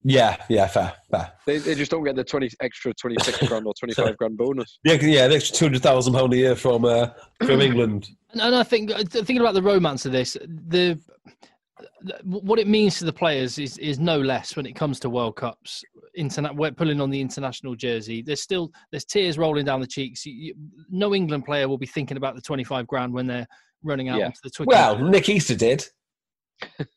[0.03, 1.31] Yeah, yeah, fair, fair.
[1.47, 4.37] They, they just don't get the twenty extra twenty six grand or twenty five grand
[4.39, 4.79] bonus.
[4.85, 7.09] Yeah, 'cause- yeah, an extra two hundred thousand pound a year from uh,
[7.45, 8.09] from England.
[8.33, 11.01] And, and I think uh, thinking about the romance of this, the, the
[12.25, 15.37] what it means to the players is is no less when it comes to World
[15.37, 15.83] Cups.
[16.15, 18.23] Internet, we're pulling on the international jersey.
[18.23, 20.27] There's still there's tears rolling down the cheeks.
[20.27, 20.55] You, you,
[20.91, 23.47] no England player will be thinking about the 25 grand when they're
[23.83, 24.27] running out Yeah.
[24.27, 24.69] onto the Twitter.
[24.71, 25.85] Well, Nick Easter did.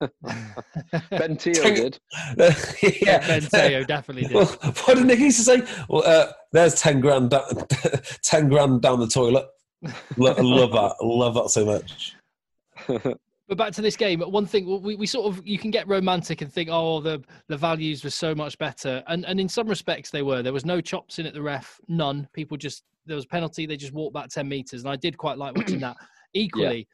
[1.10, 2.00] Ben Teo Thank- did.
[3.02, 4.34] yeah, Ben Teo definitely did.
[4.34, 5.64] Well, what did Nick Easter say?
[5.88, 7.44] Well, uh, there's ten grand, down,
[8.24, 9.46] ten grand down the toilet.
[10.18, 12.16] Lo- love that, love that so much.
[13.48, 16.42] But back to this game, one thing we, we sort of you can get romantic
[16.42, 20.10] and think, oh, the the values were so much better, and and in some respects
[20.10, 20.42] they were.
[20.42, 22.28] There was no chops in at the ref, none.
[22.34, 25.18] People just there was a penalty, they just walked back ten meters, and I did
[25.18, 25.98] quite like watching that.
[26.34, 26.88] Equally,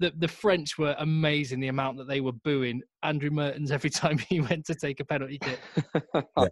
[0.00, 1.60] the the French were amazing.
[1.60, 5.04] The amount that they were booing Andrew Mehrtens every time he went to take a
[5.04, 5.60] penalty kick.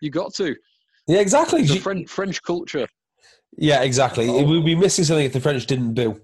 [0.00, 0.56] you got to
[1.06, 1.62] Yeah, exactly.
[1.62, 2.86] the You- French French culture.
[3.58, 4.28] yeah, exactly.
[4.30, 4.42] Oh.
[4.44, 6.20] We'd be missing something if the French didn't boo.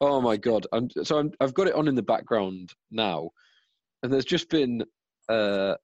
[0.00, 0.66] Oh my god!
[0.72, 3.30] I'm, so I'm, I've got it on in the background now,
[4.02, 4.82] and there's just been
[5.28, 5.74] uh,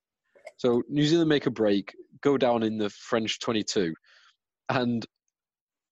[0.57, 3.95] so New Zealand make a break, go down in the French 22,
[4.69, 5.07] and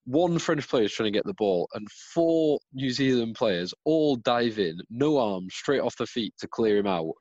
[0.04, 4.16] one French player is trying to get the ball, and four New Zealand players all
[4.16, 7.12] dive in, no arms, straight off the feet to clear him out.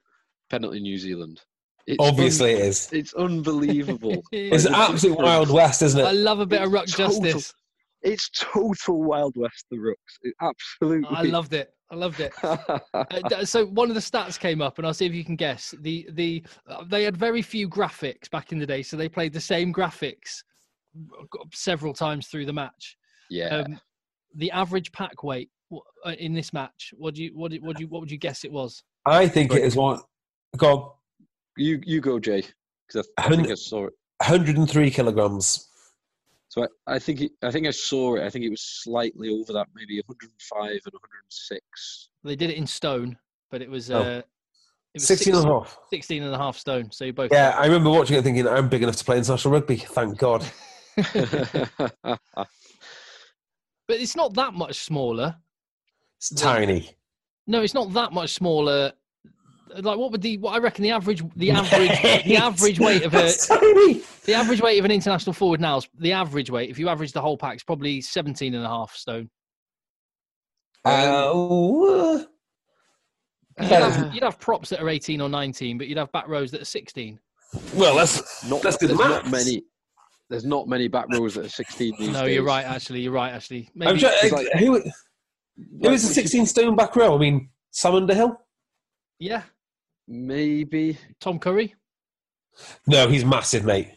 [0.49, 1.41] Penalty New Zealand.
[1.85, 2.89] It's Obviously, un- it is.
[2.91, 4.21] It's unbelievable.
[4.31, 6.03] It's Like, an absolute wild west, isn't it?
[6.05, 7.53] I love a bit of ruck total- justice.
[8.01, 9.65] It's total Wild West.
[9.71, 9.95] The rucks.
[10.21, 11.15] It absolutely.
[11.15, 11.73] I loved it.
[11.89, 12.33] I loved it.
[12.93, 15.73] Uh, so one of the stats came up, and I'll see if you can guess.
[15.81, 19.33] The the uh, they had very few graphics back in the day, so they played
[19.33, 20.43] the same graphics
[21.53, 22.97] several times through the match.
[23.29, 23.47] yeah.
[23.47, 23.79] Um,
[24.35, 25.49] the average pack weight
[26.05, 28.11] uh, in this match, what do you what do you, what do you, what would
[28.11, 28.83] you guess it was?
[29.05, 29.99] I think it is one.
[30.57, 30.91] Go on.
[31.57, 32.43] You you go, Jay,
[32.87, 33.93] because I, I think I saw it.
[34.19, 35.69] 103 kilograms.
[36.57, 38.23] So I, I think it, I think I saw it.
[38.23, 42.09] I think it was slightly over that, maybe 105 and 106.
[42.23, 43.17] They did it in stone,
[43.51, 43.99] but it was Oh.
[43.99, 44.21] uh,
[44.93, 45.77] it was 16 and a half.
[45.91, 46.91] 16 and a half stone.
[46.91, 49.53] So you both Yeah, I remember watching it thinking, I'm big enough to play international
[49.53, 49.77] rugby.
[49.77, 50.43] Thank God.
[50.97, 52.19] but
[53.89, 55.35] it's not that much smaller.
[56.17, 56.89] It's tiny.
[57.45, 58.93] No, it's not that much smaller
[59.81, 63.13] like what would the what I reckon the average the average the average weight of
[63.13, 63.31] a
[64.25, 67.11] the average weight of an international forward now is the average weight if you average
[67.13, 69.29] the whole pack is probably 17 and a half stone.
[70.85, 72.23] Uh, uh,
[73.59, 76.51] You'd have, you'd have props that are 18 or 19, but you'd have back rows
[76.51, 77.19] that are 16.
[77.73, 79.63] well, let's Not, let's do the there's not many.
[80.29, 82.35] There's not many back rows that are 16 these no, days.
[82.35, 82.63] you're right.
[82.65, 83.33] Actually, you're right.
[83.33, 84.83] Actually, I'm maybe trying, it's like- who, who
[85.81, 87.15] Like, is the 16 stone back row?
[87.15, 88.39] I mean, Sam Underhill?
[89.19, 89.41] yeah.
[90.07, 90.97] Maybe.
[91.19, 91.75] Tom Curry.
[92.87, 93.89] No, he's massive, mate.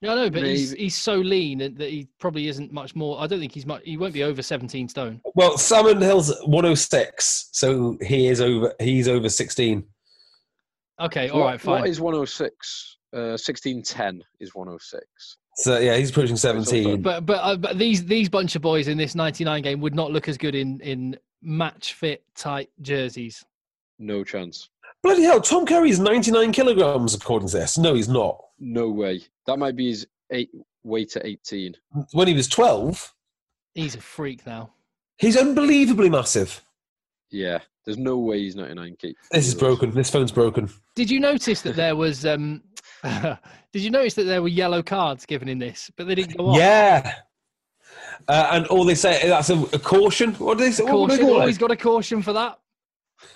[0.00, 0.82] Yeah, I know, but he's Maybe.
[0.84, 3.20] he's so lean that that he probably isn't much more.
[3.20, 3.82] I don't think he's much.
[3.84, 5.20] He won't be over 17 stone.
[5.34, 8.74] Well, Sam Underhill's 106, so he is over.
[8.80, 9.82] He's over 16.
[11.00, 11.80] Okay, all What- right, fine.
[11.80, 12.98] What is 106?
[13.14, 15.36] Uh, 1610 is 106.
[15.56, 17.00] So yeah, he's pushing 17.
[17.00, 20.10] But but uh, but these these bunch of boys in this 99 game would not
[20.10, 23.44] look as good in in match fit tight jerseys.
[23.98, 24.68] No chance.
[25.04, 27.76] Bloody hell, Tom Curry's 99 kilograms according to this.
[27.78, 28.40] No, he's not.
[28.58, 29.20] No way.
[29.46, 30.50] That might be his eight
[30.82, 31.74] weight at 18.
[32.12, 33.12] When he was 12,
[33.74, 34.72] He's a freak now.
[35.18, 36.60] he's unbelievably massive.
[37.30, 37.58] Yeah.
[37.84, 39.14] There's no way he's 99 key.
[39.30, 39.90] This is broken.
[39.90, 40.70] This phone's broken.
[40.94, 42.62] Did you notice that there was um
[43.04, 46.46] did you notice that there were yellow cards given in this, but they didn't go
[46.48, 46.54] on?
[46.58, 47.14] Yeah.
[48.26, 50.32] Uh, and all they say that's a, a caution.
[50.34, 50.84] What do they say?
[50.84, 51.40] What do they Caution, call it?
[51.40, 52.58] always got a caution for that.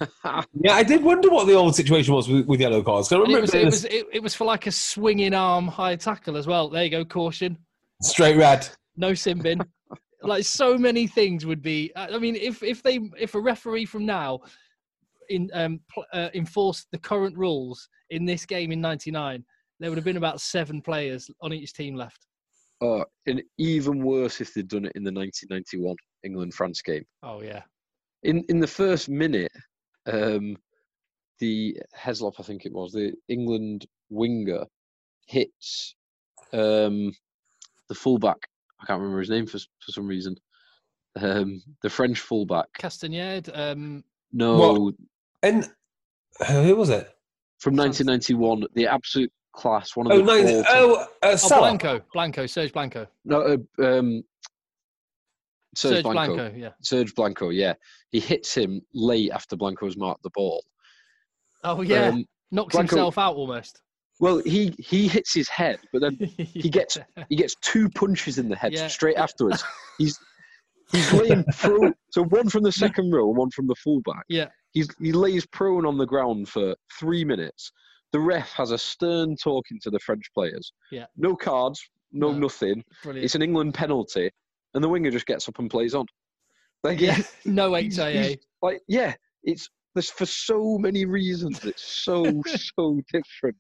[0.61, 3.12] Yeah, I did wonder what the old situation was with, with yellow cards.
[3.12, 5.34] I And it was it it was was it, it was for like a swinging
[5.34, 6.68] arm high tackle as well.
[6.68, 7.59] There you go, caution.
[8.03, 8.68] straight red.
[8.97, 9.61] No sin bin.
[10.22, 11.93] like so many things would be.
[11.97, 14.41] I I mean, if if they if a referee from now
[15.28, 19.45] in um pl- uh, enforced the current rules in this game in '99,
[19.80, 22.26] there would have been about seven players on each team left.
[22.80, 27.05] Oh, and even worse if they'd done it in the 1991 England France game.
[27.22, 27.62] Oh yeah.
[28.22, 29.53] In in the first minute,
[30.13, 30.57] um,
[31.39, 34.65] the Heslop, I think it was, the England winger
[35.27, 35.95] hits
[36.53, 37.13] um,
[37.89, 38.49] the fullback.
[38.81, 40.37] I can't remember his name for for some reason.
[41.17, 42.67] Um, the French fullback.
[42.79, 44.95] Castaignède, um, No, What?
[45.43, 45.69] And
[46.47, 47.09] who was it?
[47.59, 49.97] from 1991, the absolute class.
[49.97, 53.41] One of Oh, the nine, all-time- oh, uh, oh Blanco, Blanco, Serge Blanco, no,
[53.81, 54.23] uh, um,
[55.79, 56.35] Serge, Serge Blanco.
[56.35, 56.70] Blanco, yeah.
[56.83, 57.74] Serge Blanco, yeah.
[58.11, 60.64] He hits him late after Blanco's marked the ball.
[61.64, 63.81] Oh yeah, Um, knocks Blanco- himself out almost.
[64.20, 66.99] well, he he hits his head, but then he gets
[67.29, 68.89] he gets two punches in the head Yeah.
[68.89, 69.62] straight afterwards.
[69.99, 70.18] He's
[70.93, 71.95] he's laying prone.
[72.11, 74.24] So one from the second row one from the fullback.
[74.29, 74.47] Yeah.
[74.72, 77.70] He's he lays prone on the ground for three minutes.
[78.12, 80.72] The ref has a stern talking to the French players.
[80.91, 81.07] Yeah.
[81.16, 82.39] No cards, no, No.
[82.39, 82.83] nothing.
[83.03, 83.24] Brilliant.
[83.24, 84.31] It's an England penalty,
[84.79, 86.07] and the winger just gets up and plays on.
[86.85, 88.37] Like, yeah, no HIA.
[88.62, 89.12] like yeah,
[89.43, 91.64] it's there's for so many reasons.
[91.64, 92.24] It's so
[92.79, 93.57] so different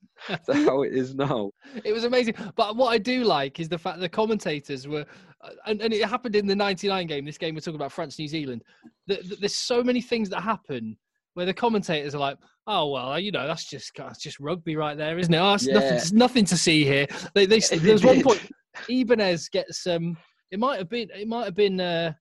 [0.46, 1.50] to how it is now.
[1.84, 2.34] It was amazing.
[2.54, 5.04] But what I do like is the fact the commentators were,
[5.42, 8.16] uh, and, and it happened in the 99 game, this game we're talking about France,
[8.20, 8.62] New Zealand.
[9.08, 10.96] Th- th- There's so many things that happen
[11.34, 12.38] where the commentators are like,
[12.68, 15.38] oh, well, you know, that's just that's just rugby right there, isn't it?
[15.38, 17.08] Oh, it's nothing, there's nothing to see here.
[17.34, 18.48] They, they, They there's one point,
[18.88, 20.16] Ibanez gets, um,
[20.50, 22.12] it might have been, it might have been, uh,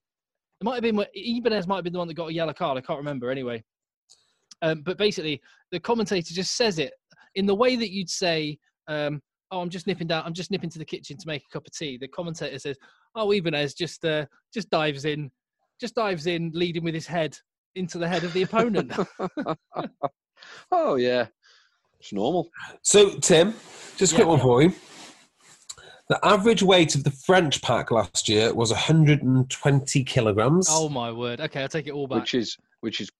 [0.60, 2.52] it might have been, where- Ibanez might have been the one that got a yellow
[2.52, 2.76] card.
[2.78, 3.62] I can't remember anyway.
[4.62, 6.92] Um, but basically, the commentator just says it
[7.36, 8.58] in the way that you'd say,
[8.88, 9.20] um,
[9.52, 10.24] "Oh, I'm just nipping down.
[10.26, 12.76] I'm just nipping to the kitchen to make a cup of tea." The commentator says,
[13.14, 15.30] "Oh, Ibanez just uh, just dives in,
[15.80, 17.38] just dives in, leading with his head
[17.76, 18.92] into the head of the opponent."
[20.72, 21.28] oh yeah,
[22.00, 22.50] it's normal.
[22.82, 23.54] So, Tim,
[23.96, 24.30] just a quick Yeah.
[24.32, 24.72] one for you.
[26.08, 30.66] The average weight of the French pack last year was 120 kilograms.
[30.70, 31.40] oh my word!
[31.40, 32.20] Okay, I'll take it all back.
[32.20, 33.10] Which is which is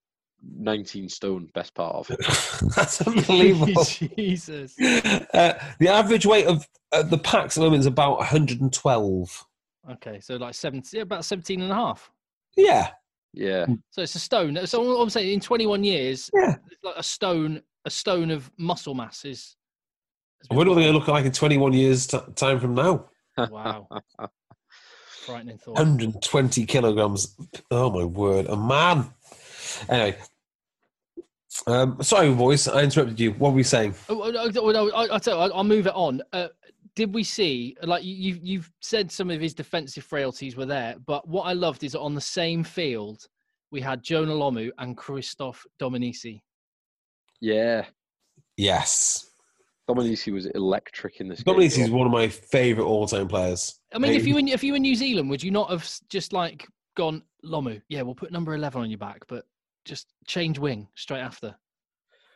[0.57, 1.51] 19 stone.
[1.55, 2.18] Best part of it.
[2.76, 3.84] That's unbelievable.
[4.16, 4.78] Jesus.
[4.80, 9.45] uh, the average weight of uh, the packs at the moment is about 112.
[9.93, 12.11] Okay, so like 17, about 17 and a half.
[12.57, 12.91] Yeah.
[13.34, 14.66] Yeah, So it's a stone.
[14.66, 16.57] So I'm saying, in 21 years, Yeah.
[16.70, 19.55] it's like a stone, a stone of muscle mass is.
[20.41, 20.82] Has been What are they born.
[20.82, 23.07] going to look like in 21 years' t- time from now?
[23.51, 23.89] Wow.
[25.26, 25.74] Frightening thought.
[25.76, 27.36] 120 kilograms.
[27.70, 28.47] Oh, my word.
[28.47, 29.11] A man.
[29.89, 30.16] Anyway.
[31.66, 32.68] Um, sorry, boys.
[32.68, 33.32] I interrupted you.
[33.32, 33.95] What were we saying?
[34.09, 36.22] Oh, oh, no, no, I, I'll tell you, I'll, I'll move it on.
[36.32, 36.49] Uh,
[36.95, 40.97] did we see, like you, you've, you've said some of his defensive frailties were there,
[41.07, 43.26] but what I loved is on the same field,
[43.70, 46.41] we had Jonah Lomu and Christophe Dominici.
[47.41, 47.84] yeah.
[48.57, 49.30] Yes.
[49.89, 51.55] Dominici was electric in this game.
[51.55, 53.80] Dominici is one of my favourite all-time players.
[53.95, 56.32] I mean, if you were, if you were New Zealand, would you not have just
[56.32, 56.66] like
[56.97, 57.80] gone Lomu?
[57.89, 59.45] Yeah, we'll put number eleven on your back, but
[59.84, 61.57] just change wing straight after.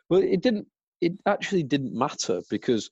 [0.09, 0.67] Well, it didn't.
[1.03, 2.89] It actually didn't matter because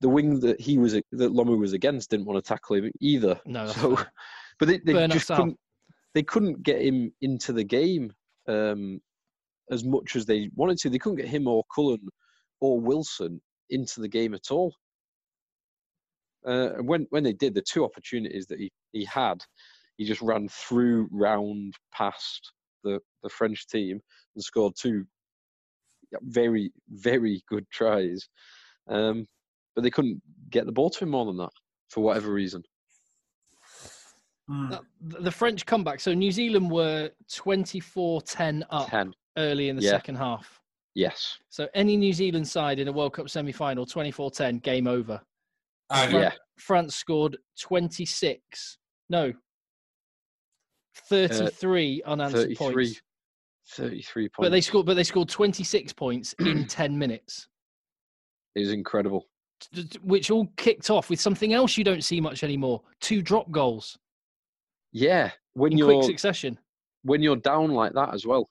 [0.00, 3.40] the wing that he was that Lomu was against didn't want to tackle him either.
[3.46, 4.12] No, that's so, fair.
[4.58, 5.58] but they, they just couldn't.
[6.14, 8.12] They couldn't get him into the game
[8.46, 9.00] um,
[9.70, 10.90] as much as they wanted to.
[10.90, 12.06] They couldn't get him or Cullen
[12.60, 13.40] or Wilson
[13.70, 14.74] into the game at all.
[16.46, 19.42] Uh, and when when they did, the two opportunities that he, he had,
[19.96, 22.52] he just ran through, round, past
[22.82, 24.00] the, the French team
[24.34, 25.04] and scored two
[26.22, 28.28] very, very good tries.
[28.88, 29.26] Um,
[29.74, 31.50] but they couldn't get the ball to him more than that
[31.88, 32.62] for whatever reason.
[34.48, 36.00] That- the French comeback.
[36.00, 39.14] So New Zealand were 24-10 up 10.
[39.38, 39.90] early in the Yeah.
[39.92, 40.60] second half.
[40.94, 41.38] Yes.
[41.48, 45.20] So any New Zealand side in a World Cup semi-final, 24-10, game over.
[45.90, 46.32] I Fran- Yeah.
[46.58, 48.78] France scored 26.
[49.10, 49.28] No.
[49.28, 49.32] Uh,
[51.08, 53.02] 33 unanswered 33, points.
[53.70, 54.34] 33 points.
[54.38, 57.48] But they scored but they scored 26 points in 10 minutes.
[58.54, 59.26] It was incredible.
[59.60, 62.80] t- t- Which all kicked off with something else you don't see much anymore.
[63.00, 63.98] Two drop goals
[64.92, 65.32] Yeah.
[65.54, 66.58] When in you're quick succession.
[67.02, 68.48] when you're down like that as well,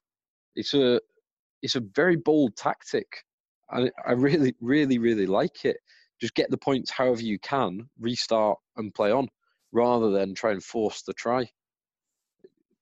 [0.55, 0.99] it's a
[1.63, 3.07] it's a very bold tactic.
[3.71, 5.77] I I really really really like it.
[6.21, 9.27] Just get the points however you can, restart and play on,
[9.71, 11.49] rather than try and force the try.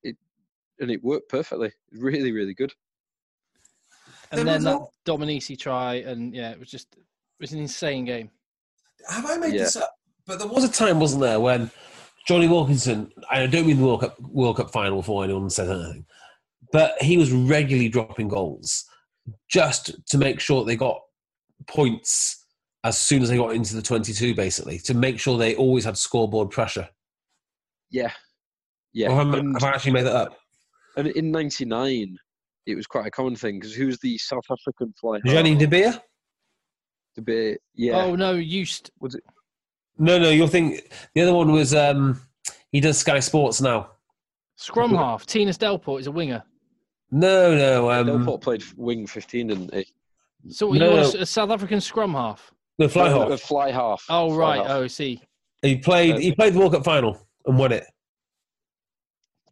[0.03, 0.17] It
[0.79, 1.71] and it worked perfectly.
[1.93, 2.73] Really really good.
[4.31, 7.03] And There then that al- Dominici try and yeah, it was just it
[7.39, 8.29] was an insane game.
[9.09, 9.63] Have I made Yeah.
[9.63, 9.93] this up?
[10.27, 11.71] But there was a time, wasn't there, when
[12.27, 16.05] Jonny Wilkinson, I don't mean the World Cup, World Cup final before anyone says anything,
[16.71, 18.85] but he was regularly dropping goals
[19.49, 20.99] just to make sure they got
[21.67, 22.45] points
[22.83, 25.97] as soon as they got into the 22, basically, to make sure they always had
[25.97, 26.89] scoreboard pressure.
[27.91, 28.11] Yeah,
[28.93, 29.11] yeah.
[29.11, 30.37] Have, I, and, have I actually made that up?
[30.97, 32.17] and in '99,
[32.65, 35.19] it was quite a common thing because who's the South African fly?
[35.25, 35.33] half?
[35.33, 36.01] Johnny De Beer?
[37.15, 38.03] To be, yeah.
[38.03, 39.23] Oh no, used Was it?
[39.97, 42.21] No, no, you'll think the other one was um,
[42.71, 43.91] he does Sky Sports now.
[44.55, 45.25] scrum half.
[45.25, 46.43] Thinus Delport is a winger.
[47.11, 49.85] No, no, um, Delport played wing 15, didn't he?
[50.49, 51.19] So you No, want no.
[51.19, 52.51] a, a South African scrum half?
[52.79, 53.29] no, Fly Uh, Half.
[53.29, 54.05] The fly half.
[54.09, 54.67] Oh Fly right.
[54.67, 54.77] half.
[54.77, 55.21] Oh, I see.
[55.61, 56.19] He played.
[56.19, 57.85] He played the World Cup final and won it.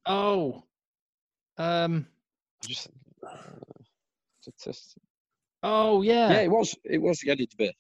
[0.05, 0.64] Oh,
[1.57, 2.07] um.
[2.66, 2.88] Just,
[3.26, 3.36] uh,
[4.41, 5.01] statistic-
[5.62, 6.32] Oh yeah.
[6.32, 6.76] Yeah, it was.
[6.86, 7.72] It was Jannie De Beer.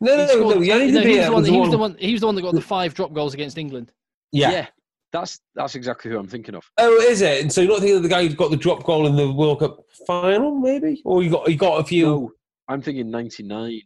[0.00, 0.64] No, He no, scored- no.
[0.64, 1.40] Jannie no, De was Beer the one.
[1.42, 1.96] was He was one- the one.
[1.98, 3.92] He was the one that got the five drop goals against England.
[4.32, 4.68] Yeah.
[5.12, 6.64] That's that's exactly who I'm thinking of.
[6.78, 7.42] Oh, is it?
[7.42, 9.30] And so you're not thinking of the guy who's got the drop goal in the
[9.32, 11.02] World Cup final, maybe?
[11.04, 12.04] Or you got you got a few?
[12.06, 12.32] No,
[12.68, 13.80] I'm thinking 99.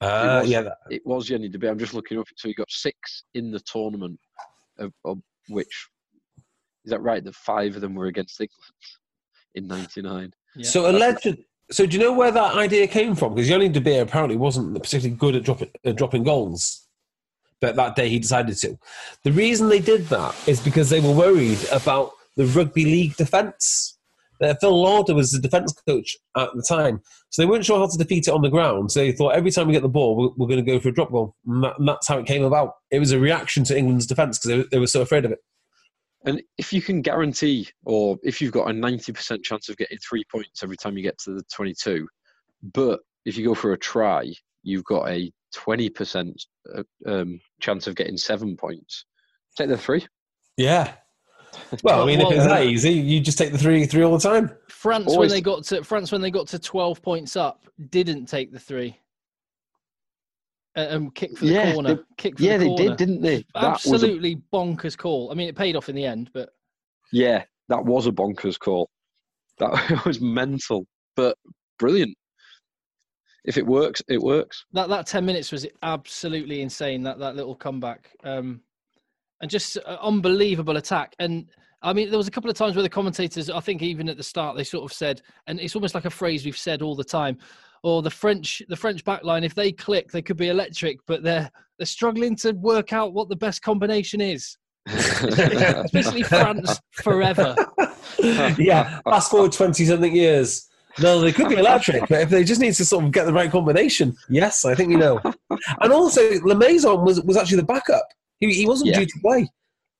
[0.00, 0.62] Ah, it was- yeah.
[0.62, 1.70] that- It was Jannie De Beer.
[1.70, 2.26] I'm just looking up.
[2.36, 4.20] So he got six in the tournament,
[4.78, 5.88] of, of which
[6.84, 7.24] is that right?
[7.24, 8.72] That five of them were against England
[9.54, 10.32] in '99.
[10.56, 10.68] Yeah.
[10.68, 11.26] So alleged.
[11.70, 13.34] So do you know where that idea came from?
[13.34, 16.87] Because Jannie De Beer apparently wasn't particularly good at dropping at dropping goals,
[17.60, 18.78] but that day he decided to.
[19.24, 23.98] The reason they did that is because they were worried about the rugby league defence.
[24.40, 27.88] Uh, Phil Larder was the defence coach at the time, so they weren't sure how
[27.88, 28.92] to defeat it on the ground.
[28.92, 30.90] So they thought every time we get the ball, we're, we're going to go for
[30.90, 32.74] a drop goal, and, that, and that's how it came about.
[32.92, 35.40] It was a reaction to England's defence because they, they were so afraid of it.
[36.24, 40.24] And if you can guarantee, or if you've got a 90% chance of getting three
[40.30, 42.06] points every time you get to the 22,
[42.74, 44.32] but if you go for a try,
[44.62, 46.34] you've got a 20%
[46.74, 49.04] uh, um, chance of getting seven points.
[49.56, 50.06] Take the three.
[50.56, 50.94] Yeah.
[51.82, 54.02] Well, I mean, Well, if it's uh, that easy, you just take the three three
[54.02, 54.50] all the time.
[54.68, 58.52] France when they got to France when they got to twelve points up didn't take
[58.52, 58.98] the three.
[60.76, 61.94] Uh, and kick for the Yeah, corner.
[61.96, 63.36] they- kick for Yeah, the they did, didn't they?
[63.54, 65.30] That was a, Absolutely bonkers call.
[65.32, 66.50] I mean, it paid off in the end, but
[67.12, 68.88] yeah, that was a bonkers call.
[69.58, 70.86] That was mental,
[71.16, 71.36] but
[71.78, 72.14] brilliant.
[73.44, 74.64] If it works, it works.
[74.72, 77.02] that that ten minutes was absolutely insane.
[77.02, 78.60] That that little comeback, um,
[79.40, 81.14] and just uh, unbelievable attack.
[81.18, 81.46] And
[81.82, 84.16] I mean, there was a couple of times where the commentators, I think, even at
[84.16, 86.96] the start, they sort of said, and it's almost like a phrase we've said all
[86.96, 87.38] the time.
[87.84, 91.48] Or the French, the French backline, if they click, they could be electric, but they're
[91.78, 94.58] they're struggling to work out what the best combination is.
[94.86, 97.54] Especially France forever.
[98.58, 100.67] yeah, fast forward 20 something years.
[101.00, 103.32] No, they could be electric, but if they just need to sort of get the
[103.32, 105.20] right combination, yes, I think you know.
[105.80, 108.06] And also, Lamaison was, was actually the backup.
[108.40, 109.00] He, he wasn't Yeah.
[109.00, 109.40] due to play.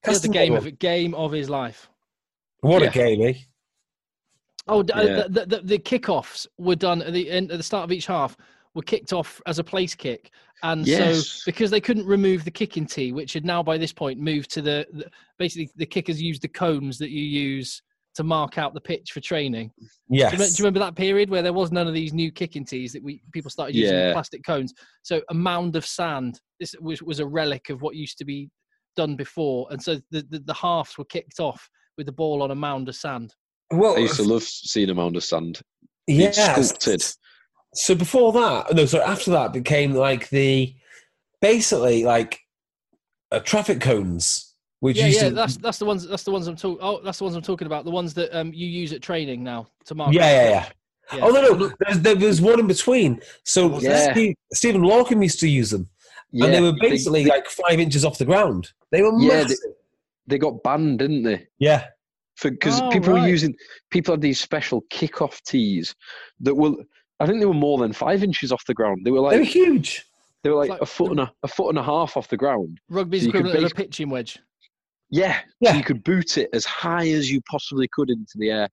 [0.05, 1.89] He had the game of game of his life.
[2.61, 2.89] What Yeah.
[2.89, 3.35] a game, eh?
[4.67, 5.23] Oh, d- uh, Yeah.
[5.29, 8.37] the, the, the kickoffs were done at the end at the start of each half.
[8.75, 10.31] Were kicked off as a place kick,
[10.63, 11.27] and Yes.
[11.27, 14.51] so because they couldn't remove the kicking tee, which had now by this point moved
[14.53, 17.83] to the, the basically the kickers used the cones that you use
[18.19, 19.71] to mark out the pitch for training.
[20.11, 20.33] Yes.
[20.33, 22.65] Do you, do you remember that period where there was none of these new kicking
[22.65, 24.13] tees that we people started using Yeah.
[24.13, 24.75] plastic cones?
[25.03, 26.41] So a mound of sand.
[26.61, 28.51] This was, was a relic of what used to be
[28.97, 32.51] done before, and so the, the the halves were kicked off with the ball on
[32.51, 33.33] a mound of sand.
[33.73, 35.61] well, I used to love seeing a mound of sand.
[36.09, 37.03] yeah, sculpted.
[37.75, 40.75] So before that, no, so after that became like the
[41.41, 42.41] basically like
[43.31, 44.48] uh, traffic cones,
[44.81, 46.79] which Yeah, yeah, to, that's that's the ones that's the ones I'm talking.
[46.81, 47.85] Oh, that's the ones I'm talking about.
[47.85, 50.13] The ones that um you use at training now to mark.
[50.13, 50.69] yeah, yeah, yeah.
[51.15, 51.25] Yeah.
[51.25, 53.21] Oh no, no, there's, there was one in between.
[53.45, 54.13] So Yeah.
[54.13, 55.89] Steve, Stephen Larkham used to use them,
[56.35, 58.71] and they were they- basically like five inches off the ground.
[58.91, 59.59] They were Yeah, they- massive.
[60.27, 61.47] they got banned, didn't they?
[61.59, 61.87] yeah,
[62.43, 63.55] because Oh, people were using
[63.91, 65.95] people had these special kick-off tees
[66.41, 66.73] that were
[67.21, 69.01] I think they were more than five inches off the ground.
[69.05, 70.05] They were like they were huge.
[70.43, 72.37] they were like, like a foot and a, a foot and a half off the
[72.37, 72.81] ground.
[72.91, 74.39] Rugby's So equivalent of a pitching wedge.
[75.11, 75.73] Yeah, Yeah.
[75.73, 78.69] So you could boot it as high as you possibly could into the air.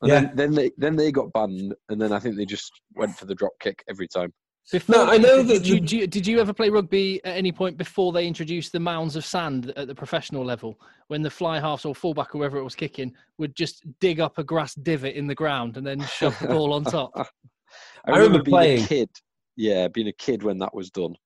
[0.00, 0.20] And Yeah.
[0.20, 3.26] then, then they then they got banned, and then I think they just went for
[3.26, 4.32] the drop kick every time.
[4.70, 7.50] Before, No, I know did, that you, the- did, you, ever play rugby at any
[7.52, 11.58] point before they introduced the mounds of sand at the professional level, when the fly
[11.58, 15.14] halves or fullback, or whoever it was kicking, would just dig up a grass divot
[15.14, 17.10] in the ground and then shove the ball on top?
[17.16, 19.10] I, I remember being playing- a kid.
[19.56, 21.16] Yeah, being a kid when that was done.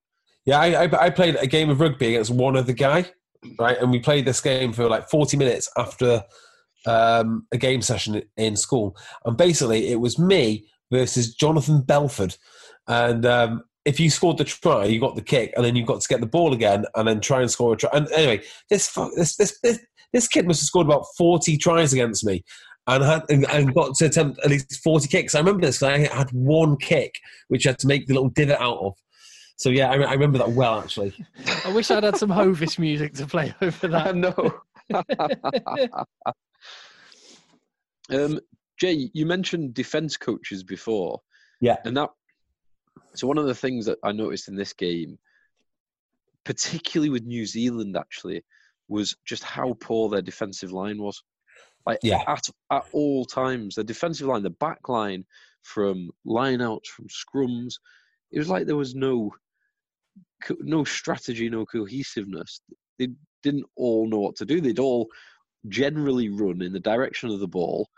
[0.44, 3.06] Yeah, I, I, I played a game of rugby against one other guy,
[3.58, 3.78] right?
[3.78, 6.24] And we played this game for like 40 minutes after
[6.86, 8.96] um, a game session in school.
[9.24, 12.36] And basically, it was me versus Jonathan Belford.
[12.88, 16.00] And um, if you scored the try, you got the kick, and then you've got
[16.00, 17.90] to get the ball again and then try and score a try.
[17.92, 19.78] And anyway, this, this, this, this,
[20.12, 22.44] this kid must have scored about 40 tries against me.
[22.88, 25.36] And, had, and, and got to attempt at least 40 kicks.
[25.36, 27.14] I remember this because I had one kick,
[27.46, 28.94] which I had to make the little divot out of.
[29.56, 31.14] So yeah, I, I remember that well actually.
[31.64, 34.16] I wish I'd had some Hovis music to play over I that.
[34.16, 34.60] know.
[38.10, 38.40] um,
[38.78, 41.20] Jay, you mentioned defense coaches before.
[41.60, 41.76] Yeah.
[41.84, 42.10] And that
[43.14, 45.18] so one of the things that I noticed in this game,
[46.44, 48.44] particularly with New Zealand actually,
[48.88, 51.22] was just how poor their defensive line was.
[51.86, 52.22] Like Yeah.
[52.26, 55.24] at at all times, the defensive line, the back line,
[55.62, 57.74] from lineouts, from scrums,
[58.32, 59.36] it was like there was no co-
[60.60, 62.60] no strategy, no cohesiveness.
[62.98, 63.08] They
[63.42, 64.60] didn't all know what to do.
[64.60, 65.08] They'd all
[65.68, 67.88] generally run in the direction of the ball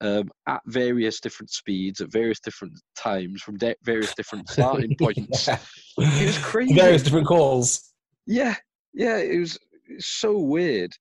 [0.00, 5.46] um, at various different speeds, at various different times, from de- various different starting points.
[5.46, 5.58] Yeah.
[5.98, 6.74] It was crazy.
[6.74, 7.92] Various different calls.
[8.26, 8.56] Yeah,
[8.94, 9.58] yeah, it was
[9.88, 10.92] it's so weird.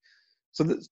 [0.52, 0.88] So that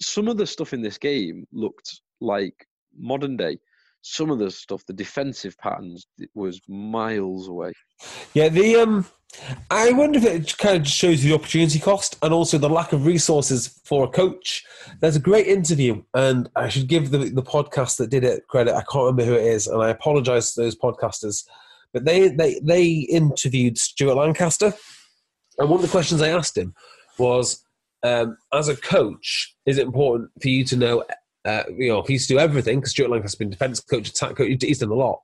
[0.00, 2.54] some of the stuff in this game looked like
[2.96, 3.58] modern day.
[4.02, 7.72] Some of the stuff, the defensive patterns, was miles away.
[8.34, 9.06] Yeah, the um,
[9.70, 12.92] I wonder if it kind of shows you the opportunity cost and also the lack
[12.92, 14.64] of resources for a coach.
[15.00, 18.74] There's a great interview, and I should give the the podcast that did it credit.
[18.74, 21.44] I can't remember who it is, and I apologise to those podcasters,
[21.92, 24.72] but they they they interviewed Stuart Lancaster,
[25.58, 26.74] and one of the questions I asked him
[27.18, 27.64] was,
[28.02, 31.04] um, as a coach, is it important for you to know,
[31.44, 32.78] uh, you know, for you to do everything?
[32.80, 35.20] Because Stuart Lancaster's been defence coach, attack coach, he's done a lot.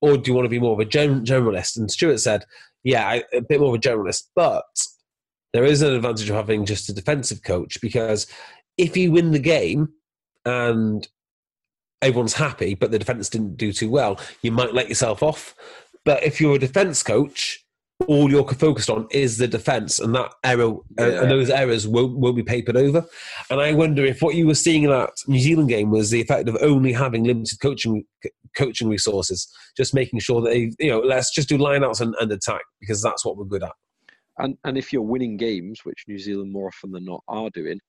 [0.00, 1.76] Or do you want to be more of a gen- generalist?
[1.76, 2.44] And Stuart said,
[2.84, 4.64] yeah, I, a bit more of a generalist, but
[5.52, 8.26] there is an advantage of having just a defensive coach because
[8.76, 9.88] if you win the game
[10.44, 11.08] and
[12.00, 15.54] everyone's happy, but the defense didn't do too well, you might let yourself off.
[16.04, 17.64] But if you're a defense coach,
[18.06, 22.16] all you're focused on is the defense, and that error uh, and those errors won't,
[22.16, 23.04] won't be papered over.
[23.50, 26.20] And I wonder if what you were seeing in that New Zealand game was the
[26.20, 28.04] effect of only having limited coaching
[28.56, 32.30] coaching resources, just making sure that they, you know, let's just do lineouts and, and
[32.30, 33.72] attack because that's what we're good at.
[34.38, 37.80] And and if you're winning games, which New Zealand more often than not are doing,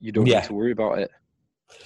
[0.00, 0.40] you don't Yeah.
[0.40, 1.10] need to worry about it.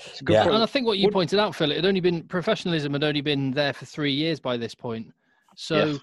[0.07, 0.43] It's a good Yeah.
[0.43, 0.55] point.
[0.57, 3.21] And I think what you pointed out, Phil, it had only been professionalism had only
[3.21, 5.07] been there for three years by this point.
[5.57, 6.01] So Yes.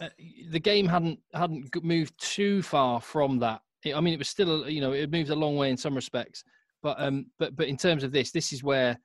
[0.00, 0.08] Uh,
[0.50, 3.60] the game hadn't hadn't moved too far from that.
[3.84, 5.94] It- I mean, it was still you know it moved a long way in some
[5.94, 6.44] respects,
[6.82, 8.98] but um, but but in terms of this, this is where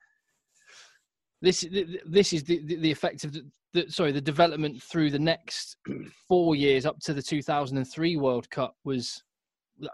[1.40, 4.82] this th- th- this is the the, the effect of the, the sorry the development
[4.82, 5.76] through the next
[6.28, 9.22] four years up to the 2003 World Cup was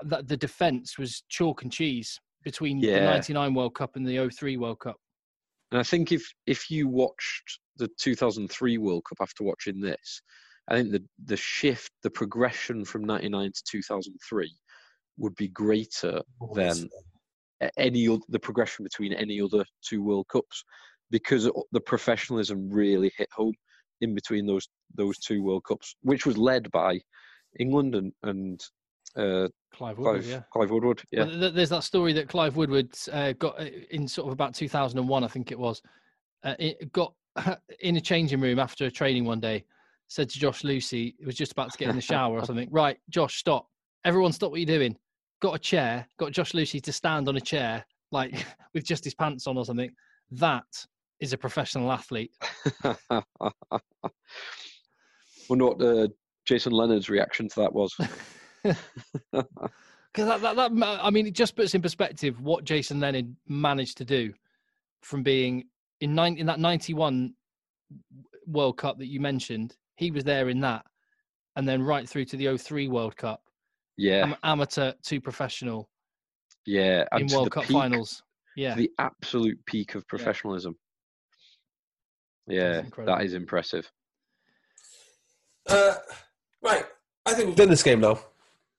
[0.03, 3.05] that the defense was chalk and cheese between the Yeah.
[3.05, 4.97] 99 World Cup and the 03 World Cup.
[5.71, 10.23] And I think if if you watched the 2003 World Cup after watching this,
[10.69, 14.55] I think the the shift, the progression from 99 to 2003
[15.17, 16.23] would be greater
[16.55, 16.89] than
[17.77, 20.63] any oth- the progression between any other two World Cups
[21.11, 23.55] because the professionalism really hit home
[24.01, 27.01] in between those those two World Cups, which was led by
[27.59, 28.61] England and and
[29.17, 30.43] Uh, Clive Woodward, Clive, yeah.
[30.53, 31.03] Clive Woodward.
[31.11, 31.25] Yeah.
[31.25, 35.25] Well, there's that story that Clive Woodward uh, got uh, in sort of about 2001,
[35.25, 35.83] I think it was.
[36.45, 37.15] Uh, it got
[37.81, 39.65] in a changing room after a training one day.
[40.09, 42.69] Said to Josh Lewsey, it was just about to get in the shower or something.
[42.73, 43.67] Right, Josh, stop!
[44.05, 44.97] Everyone, stop what you're doing.
[45.41, 46.07] Got a chair.
[46.19, 49.65] Got Josh Lewsey to stand on a chair, like with just his pants on or
[49.65, 49.91] something.
[50.31, 50.65] That
[51.21, 52.33] is a professional athlete.
[55.49, 56.09] Wonder what uh,
[56.47, 57.95] Jason Leonard's reaction to that was.
[60.19, 63.99] Because that, that, that, I mean, it just puts in perspective what Jason Leonard managed
[63.99, 64.33] to do
[65.03, 65.65] from being
[66.01, 67.35] in nine in that '91
[68.47, 69.77] World Cup that you mentioned.
[69.99, 70.87] He was there in that,
[71.57, 73.43] and then right through to the 03 World Cup,
[73.97, 75.89] yeah, am- amateur to professional
[76.67, 77.05] yeah.
[77.13, 78.17] And in World Cup peak, finals.
[78.57, 80.77] to Yeah, the absolute peak of professionalism.
[82.47, 83.25] Yeah, that incredible.
[83.25, 83.91] is impressive.
[85.69, 85.95] Uh,
[86.63, 86.85] right.
[87.27, 88.19] I think we've done this game now.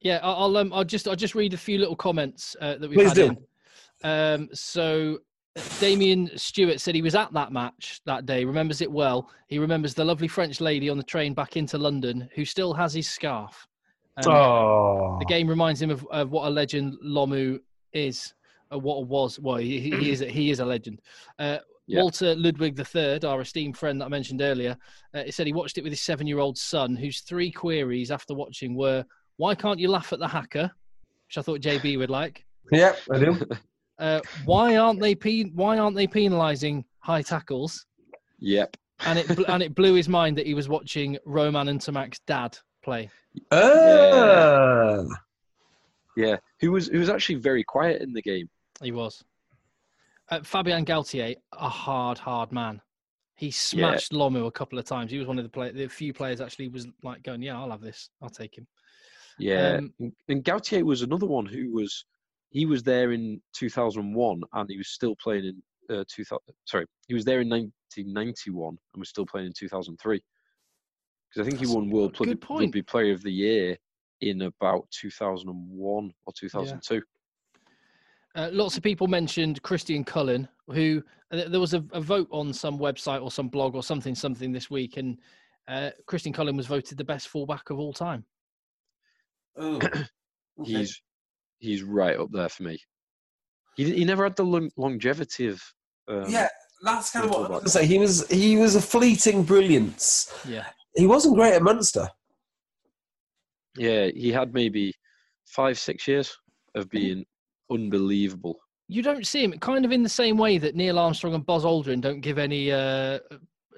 [0.01, 0.19] yeah.
[0.23, 2.93] I- I'll um, I'll just I'll just read a few little comments uh, that we've
[2.97, 3.25] Please had do.
[3.25, 4.09] in.
[4.09, 5.19] Um, so
[5.79, 9.29] Damien Stewart said he was at that match that day, remembers it well.
[9.47, 12.93] He remembers the lovely French lady on the train back into London who still has
[12.93, 13.67] his scarf.
[14.17, 15.17] Um, oh.
[15.19, 17.59] The game reminds him of, of what a legend Lomu
[17.93, 18.33] is,
[18.71, 19.39] or what was.
[19.39, 21.01] Well, he, he he is a- he is a legend.
[21.39, 22.01] Uh, Yeah.
[22.03, 24.77] Walter Ludwig III, our esteemed friend that I mentioned earlier,
[25.15, 28.75] uh, he said he watched it with his seven-year-old son, whose three queries after watching
[28.75, 29.03] were,
[29.37, 30.71] "Why can't you laugh at the haka?"
[31.27, 32.45] Which I thought JB would like.
[32.71, 33.39] Yeah, I do.
[33.99, 37.85] Uh, why aren't they pen- Why aren't they penalising high tackles?
[38.39, 38.77] Yep.
[39.05, 42.57] And it bl- and it blew his mind that he was watching Romain Ntamack's dad
[42.81, 43.09] play.
[43.51, 45.03] Ah.
[46.15, 46.37] Yeah.
[46.61, 48.49] Who was who was actually very quiet in the game.
[48.81, 49.23] He was.
[50.29, 52.81] Uh, Fabien Galthié, a hard, hard man.
[53.35, 55.11] He smashed Lomu a couple of times.
[55.11, 57.71] He was one of the play- the few players actually was like going, "Yeah, I'll
[57.71, 58.09] have this.
[58.21, 58.67] I'll take him."
[59.37, 59.77] Yeah.
[59.77, 62.05] Um, and, and Galthié was another one who was
[62.49, 67.13] he was there in 2001 and he was still playing in uh, 2000 sorry, he
[67.13, 70.21] was there in 1991 and was still playing in 2003.
[71.29, 72.61] Because I think he won World good Rugby, point.
[72.61, 73.77] Rugby Player of the Year
[74.21, 77.01] in about 2001 or 2002.
[78.35, 82.53] Uh, lots of people mentioned Christian Cullen, who uh, there was a, a vote on
[82.53, 85.17] some website or some blog or something, something this week, and
[85.67, 88.25] uh, Christian Cullen was voted the best fullback of all time.
[89.57, 89.79] Oh.
[90.61, 90.71] Okay.
[90.71, 91.01] He's
[91.59, 92.77] he's right up there for me.
[93.75, 95.61] He he never had the long, longevity of
[96.07, 96.47] um, yeah,
[96.81, 97.85] that's kind of what I was going to say.
[97.85, 100.33] He was he was a fleeting brilliance.
[100.47, 102.09] Yeah, He wasn't great at Munster.
[103.77, 104.93] yeah he had maybe
[105.45, 106.35] five six years
[106.75, 107.25] of being
[107.71, 108.57] unbelievable.
[108.87, 111.63] you don't see him kind of in the same way that Neil Armstrong and Buzz
[111.63, 113.19] Aldrin don't give any, uh,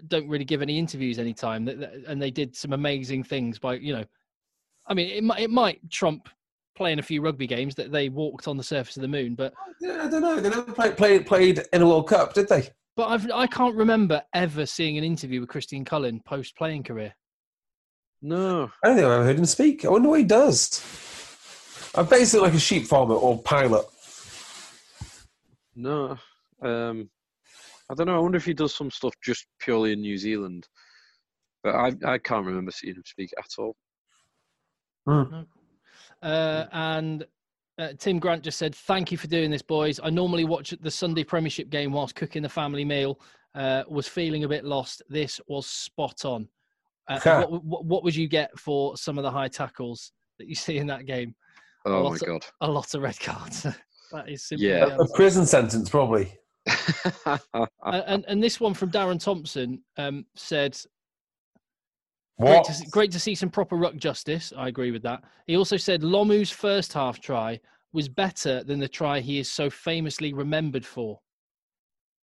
[0.07, 3.73] don't really give any interviews anytime, that, that- and they did some amazing things by,
[3.75, 4.05] you know,
[4.87, 6.29] I mean, it might it might trump
[6.75, 9.53] playing a few rugby games that they walked on the surface of the moon, but
[9.79, 10.39] Yeah, I don't know.
[10.39, 12.69] They never played played played in a World Cup, did they?
[12.97, 17.13] but I've I can't remember ever seeing an interview with Christian Cullen post playing career.
[18.21, 19.83] No, I don't think I've ever heard him speak.
[19.85, 20.83] I wonder what he does.
[21.95, 23.85] I'm basically like a sheep farmer or pilot.
[25.75, 26.17] no.
[26.61, 27.09] Um,
[27.89, 28.15] I don't know.
[28.15, 30.67] I wonder if he does some stuff just purely in New Zealand.
[31.63, 33.75] But I I can't remember seeing him speak at all.
[36.21, 37.25] Uh, and
[37.77, 39.99] uh, Tim Grant just said, "Thank you for doing this, boys.
[40.03, 43.19] I normally watch the Sunday Premiership game whilst cooking the family meal.
[43.53, 45.01] Uh, was feeling a bit lost.
[45.09, 46.47] This was spot on.
[47.09, 50.55] Uh, what, what, what would you get for some of the high tackles that you
[50.55, 51.35] see in that game?
[51.85, 52.45] Oh my so- god.
[52.61, 53.63] A lot of red cards.
[54.11, 54.95] that is simply Yeah.
[54.99, 56.37] A prison sentence, probably.
[57.83, 60.77] Uh, and and this one from Darren Thompson um, said,
[62.41, 64.51] Great to, see, great to see some proper ruck justice.
[64.57, 65.23] I agree with that.
[65.47, 67.59] He also said Lomu's first half try
[67.93, 71.19] was better than the try he is so famously remembered for.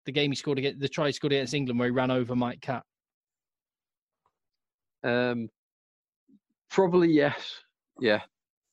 [0.06, 2.36] The game he scored against the try he scored against England where he ran over
[2.36, 2.84] Mike Catt.
[5.04, 5.50] um,
[6.70, 7.62] probably yes.
[8.00, 8.22] Yeah.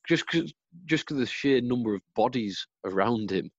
[0.08, 0.52] Just cause,
[0.86, 3.50] just because the sheer number of bodies around him.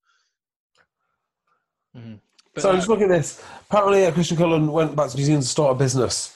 [1.94, 3.44] But so I'm just looking at this.
[3.70, 6.35] Apparently, uh, Christian Cullen went back to New Zealand to start a business,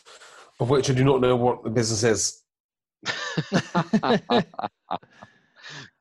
[0.59, 2.43] of which I do not know what the business is.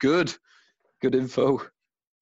[0.00, 0.34] Good.
[1.00, 1.61] Good info.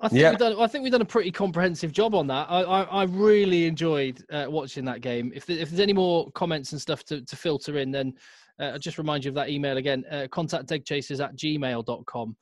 [0.01, 0.31] I think Yeah.
[0.31, 0.57] we've done.
[0.61, 2.47] I think we've done a pretty comprehensive job on that.
[2.51, 5.33] I I, I really enjoyed uh, watching that game.
[5.35, 8.13] If there, if there's any more comments and stuff to, to filter in, then
[8.61, 10.05] uh, I'll just remind you of that email again.
[10.11, 12.37] Uh, contact eggchasers at gmail.com.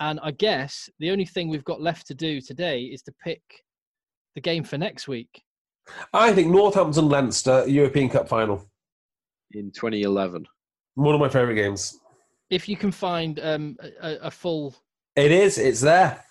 [0.00, 3.42] And I guess the only thing we've got left to do today is to pick
[4.34, 5.42] the game for next week.
[6.12, 8.68] I think Northampton Leinster European Cup final.
[9.54, 10.44] In 2011.
[10.96, 11.98] One of my favourite games.
[12.50, 14.74] if you can find um, a, a full,
[15.16, 15.58] It is.
[15.58, 16.22] It's there.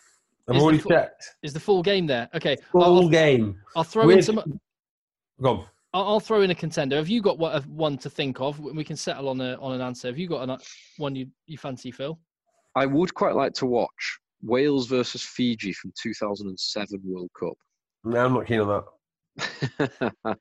[0.49, 1.23] I've Is the already fu- checked.
[1.41, 2.29] is the full game there?
[2.35, 3.57] Okay, Full I'll, game.
[3.77, 4.41] I'll throw in some.
[5.41, 5.65] Go on.
[5.93, 6.97] I'll, I'll throw in a contender.
[6.97, 8.59] Have you got what, uh, one to think of?
[8.59, 10.09] We can settle on a on an answer.
[10.09, 10.57] Have you got an,
[10.97, 12.19] one you you fancy, Phil?
[12.75, 17.53] I would quite like to watch Wales versus Fiji from 2007 World Cup.
[18.03, 18.83] No, I'm not keen on
[19.37, 20.11] that.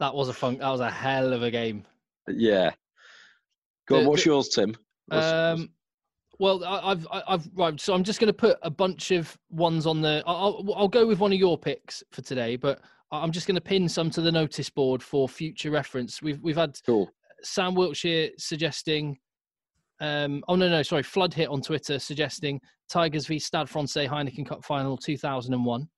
[0.00, 0.58] That was a fun.
[0.58, 1.84] That was a hell of a game.
[2.28, 2.70] yeah.
[3.86, 4.70] Go on, The- what's the- yours, Tim?
[4.70, 4.78] What's-
[5.26, 5.70] what's- Um,
[6.38, 7.78] well, I, I've I've right.
[7.78, 10.22] So I'm just going to put a bunch of ones on the.
[10.26, 12.80] I'll I'll- go with one of your picks for today, but
[13.12, 16.22] I'm just going to pin some to the notice board for future reference.
[16.22, 17.08] We've we've had cool.
[17.42, 19.18] Sam Wiltshire suggesting.
[20.00, 24.44] Um, oh no no sorry Flood hit on Twitter suggesting Tigers v Stade Francais Heineken
[24.44, 25.88] Cup final 2001.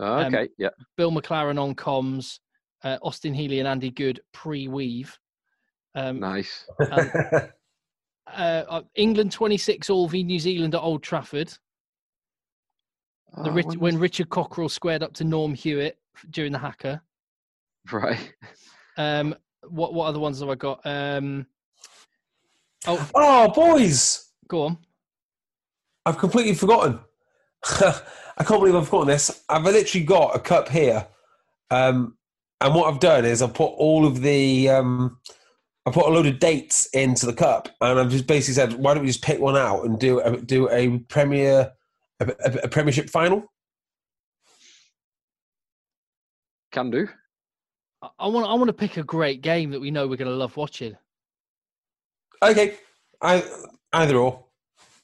[0.00, 0.70] Ah, um, okay, yeah.
[0.96, 2.40] Bill McLaren on comms,
[2.84, 5.18] uh, Austin Healey and Andy Goode pre-weave.
[5.94, 6.66] Um, Nice.
[6.80, 7.48] uh,
[8.34, 11.48] uh, England 26 all v New Zealand at Old Trafford.
[13.36, 15.98] The Oh, Rich, when when Richard Cockerill squared up to Norm Hewitt
[16.30, 17.02] during the haka.
[17.90, 18.34] Right.
[18.98, 19.34] Um,
[19.68, 20.80] what what other ones have I got?
[20.84, 21.46] Um,
[22.86, 24.28] oh, oh, boys.
[24.48, 24.78] go on.
[26.04, 27.00] I've completely forgotten.
[27.64, 29.44] I can't believe I've forgotten this.
[29.48, 31.06] I've literally got a cup here.
[31.70, 32.16] Um,
[32.62, 35.18] and what I've done is I've put all of the, um,
[35.84, 38.94] I put a load of dates into the cup, and I've just basically said, why
[38.94, 41.72] don't we just pick one out and do a, do a Premier,
[42.20, 43.44] a, a, a Premiership final?
[46.70, 47.08] Can do.
[48.00, 50.30] I- I want I want to pick a great game that we know we're going
[50.30, 50.96] to love watching.
[52.42, 52.76] Okay,
[53.20, 53.44] I,
[53.92, 54.44] either or.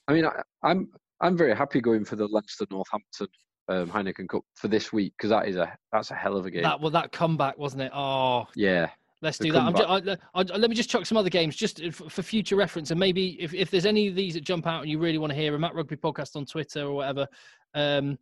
[0.08, 0.88] I mean, I, I'm
[1.20, 3.28] I'm very happy going for the Leicester Northampton
[3.68, 6.50] um, Heineken Cup for this week because that is a that's a hell of a
[6.50, 6.62] game.
[6.62, 7.92] That well, that comeback wasn't it?
[7.94, 8.90] Oh, yeah.
[9.20, 9.62] Let's do that.
[9.62, 12.92] I'm just, I, I, let me just chuck some other games just for future reference,
[12.92, 15.32] and maybe if, if there's any of these that jump out and you really want
[15.32, 17.26] to hear them at Rugby Podcast on Twitter or whatever.
[17.74, 18.16] Um,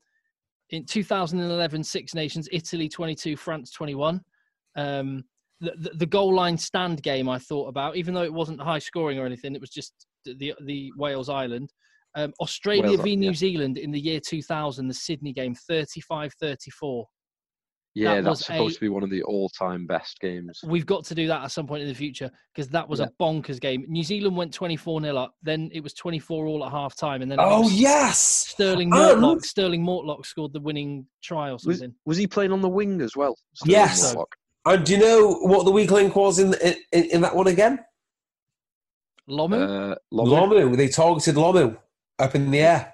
[0.70, 4.22] in 2011, Six Nations, Italy 22, France 21.
[4.74, 5.24] Um,
[5.60, 8.78] the, the, the goal line stand game I thought about, even though it wasn't high
[8.78, 9.92] scoring or anything, it was just
[10.24, 11.72] the the, the Wales Island.
[12.16, 13.34] Um, Australia Wales, v New yeah.
[13.34, 17.04] Zealand in the year 2000, the Sydney game, 35-34.
[17.94, 20.60] Yeah, was that's supposed a- to be one of the all-time best games.
[20.66, 23.06] We've got to do that at some point in the future because that was Yeah.
[23.06, 23.84] a bonkers game.
[23.88, 27.30] New Zealand went 24 0 up, then it was 24 all at half time, and
[27.30, 28.18] then I think it Oh, was yes.
[28.18, 29.44] Stirling And- Mortlock.
[29.44, 31.94] Stirling Mortlock scored the winning try or something.
[32.06, 33.34] was he playing on the wing as well?
[33.54, 34.14] Stirling Yes.
[34.14, 34.26] Mortlock?
[34.66, 36.54] And do you know what the weak link was in,
[36.92, 37.78] in, in that one again?
[39.28, 39.92] Lomu?
[39.92, 40.50] Uh, Lomu?
[40.50, 40.76] Lomu.
[40.76, 41.76] They targeted Lomu
[42.18, 42.92] up in the air.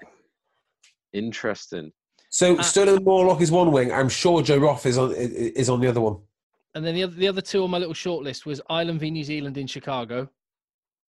[1.13, 1.91] Interesting.
[2.29, 3.91] So Uh, Stirling Mortlock is one wing.
[3.91, 6.17] I'm sure Joe Roff is on i- i- is on the other one.
[6.75, 9.11] and then the other, the other two on my little short list was Ireland v
[9.11, 10.27] New Zealand in Chicago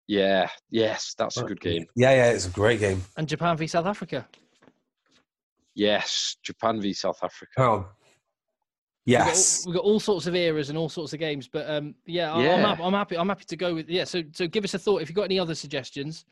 [0.08, 0.50] Yeah.
[0.70, 1.86] Yes, that's a good game.
[1.94, 3.02] Yeah, yeah, it's a great game.
[3.16, 4.28] and Japan v South Africa.
[5.74, 7.52] Yes, Japan v South Africa.
[7.58, 7.88] Oh,
[9.06, 9.64] We've got, yes.
[9.64, 12.32] all, we've got all sorts of eras and all sorts of games, but um, yeah,
[12.32, 13.16] I- I'm, happy, I'm happy.
[13.18, 14.04] I'm happy to go with yeah.
[14.04, 16.24] So so give us a thought if you've got any other suggestions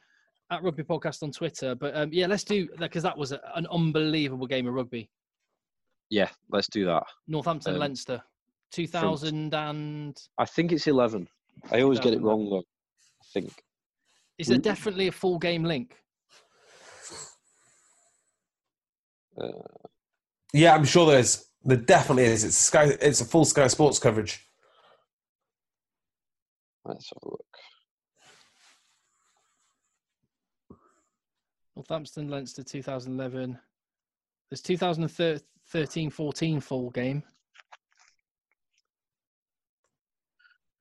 [0.51, 1.74] at Rugby Podcast on Twitter.
[1.74, 5.09] But um, yeah, let's do that because that was a, an unbelievable game of rugby.
[6.11, 7.05] Yeah, let's do that.
[7.28, 8.22] Northampton, Um, Leinster,
[8.72, 11.28] 2000 and I think it's 11.
[11.70, 12.59] I always get it wrong though.
[12.59, 13.62] I think.
[14.38, 15.96] is there definitely a full game link?
[19.40, 19.48] Uh,
[20.53, 21.46] Yeah, I'm sure there is.
[21.62, 22.42] There definitely is.
[22.44, 22.96] It's Sky.
[23.01, 24.46] It's a full Sky Sports coverage.
[26.84, 27.46] let's have a look.
[31.81, 33.59] Northampton, Leinster, 2011.
[34.51, 37.22] There's 2013 14 full game.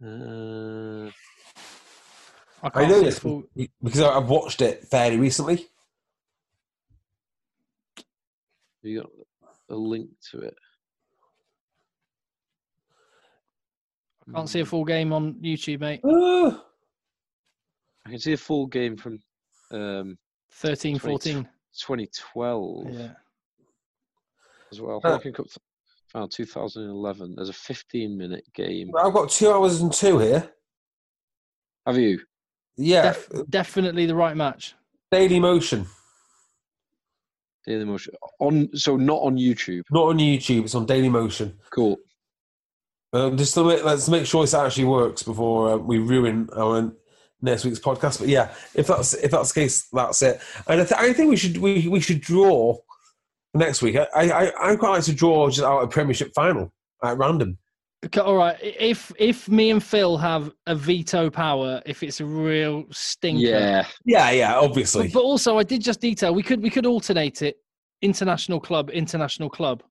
[0.04, 1.06] Uh,
[2.62, 3.44] I I can't know this full.
[3.82, 5.68] because I- I've watched it fairly recently.
[8.82, 9.10] you got
[9.70, 10.56] a link to it?
[14.28, 16.02] I can't see a full game on YouTube, mate.
[16.04, 16.60] Uh,
[18.06, 19.20] I can see a full game from
[19.72, 20.18] um,
[20.52, 21.44] 13 14.
[21.78, 23.12] 2012 Yeah.
[24.72, 25.02] as well.
[25.02, 25.48] Heineken Cup
[26.08, 27.36] final 2011.
[27.36, 28.92] There's a 15 minute game.
[28.98, 30.52] I've got two hours and two here.
[31.86, 32.20] Have you?
[32.78, 34.74] Yeah, Def- definitely the right match.
[35.12, 35.86] Daily Motion,
[37.66, 38.70] Daily Motion on?
[38.76, 39.84] So not on YouTube.
[39.92, 40.64] not on YouTube.
[40.66, 41.58] It's on Daily Motion.
[41.72, 41.98] Cool.
[43.12, 46.94] Um, just to make, let's make sure this actually works before uh, we ruin our
[47.42, 48.20] next week's podcast.
[48.20, 50.42] But yeah, if that's if that's the case, that's it.
[50.68, 52.78] And I, th- I think we should we, we should draw
[53.54, 53.98] next week.
[53.98, 56.72] I I I quite like to draw just out a Premiership final
[57.04, 57.58] at random.
[58.06, 58.58] Okay, all right.
[58.62, 63.86] If if me and Phil have a veto power, if it's a real stinker, Yeah,
[64.06, 65.08] Yeah, yeah, obviously.
[65.08, 67.58] But, but also, I did just detail we could we could alternate it.
[68.02, 69.84] International club, international club.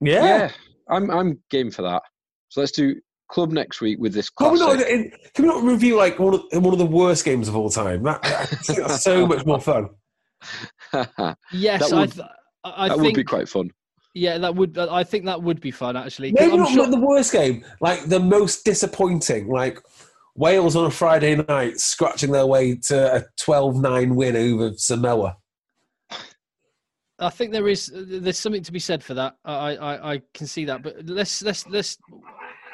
[0.00, 0.24] yeah.
[0.24, 0.50] yeah.
[0.90, 2.02] I'm I'm game for that.
[2.48, 2.96] So let's do
[3.28, 6.42] club next week with this Can we, not, can we not review like one of,
[6.52, 8.02] one of the worst games of all time?
[8.02, 8.22] That,
[8.68, 9.88] that's so much more fun.
[11.52, 12.26] Yes, That I would- th-
[12.64, 13.70] I I would think be quite fun.
[14.14, 16.30] yeah, that would I think that would be fun actually.
[16.32, 19.78] Maybe I'm not sure, the worst game, like the most disappointing, like
[20.36, 25.36] Wales on a Friday night scratching their way to a 12-9 win over Samoa.
[27.18, 29.36] I think there is there's something to be said for that.
[29.44, 31.96] I I, I can see that, but let's let's let's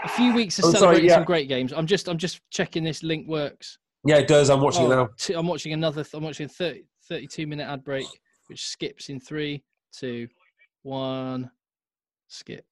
[0.04, 1.14] a few weeks of Oh, sorry, celebrating yeah.
[1.16, 1.72] some great games.
[1.72, 3.78] I'm just I'm just checking this link works.
[4.04, 4.48] Yeah, it does.
[4.50, 5.08] I'm watching it Oh, now.
[5.16, 6.04] two- I'm watching another.
[6.14, 8.06] I'm watching a 30, 32 minute ad break,
[8.46, 9.62] which skips in three,
[9.92, 10.28] two,
[10.82, 11.50] one,
[12.28, 12.64] skip.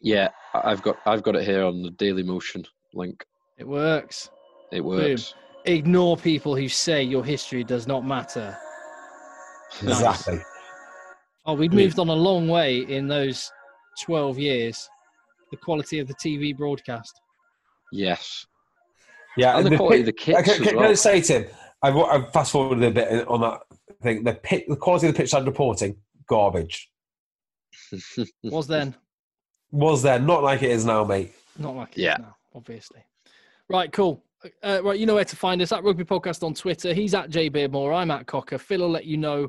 [0.00, 3.24] Yeah, I- I've got I've got it here on the Daily Motion link.
[3.56, 4.30] It works.
[4.70, 5.34] It works.
[5.64, 8.56] Ignore people who say your history does not matter.
[9.82, 9.98] Nice.
[10.00, 10.40] Exactly.
[11.46, 13.50] Oh, we've moved on a long way in those
[14.02, 14.88] 12 years.
[15.50, 17.20] The quality of the TV broadcast.
[17.90, 18.44] Yes,
[19.36, 20.84] Yeah, and the, the quality pi- of the kits Can, as can, can.
[20.84, 21.46] I say, Tim?
[21.82, 23.60] I've, I've fast forwarded a bit on that
[24.02, 24.24] thing.
[24.24, 25.96] The pit, the quality of the pitch side reporting,
[26.28, 26.90] garbage.
[28.44, 28.94] Was then.
[29.70, 31.32] Was there not like it is now, mate?
[31.58, 32.16] Not like it is Yeah.
[32.18, 33.02] now, obviously.
[33.70, 34.22] Right, cool.
[34.62, 36.94] Uh, right, you know where to find us at Rugby Podcast on Twitter.
[36.94, 37.94] He's at J Beardmore.
[37.94, 38.58] I'm at Cocker.
[38.58, 39.48] Phil will let you know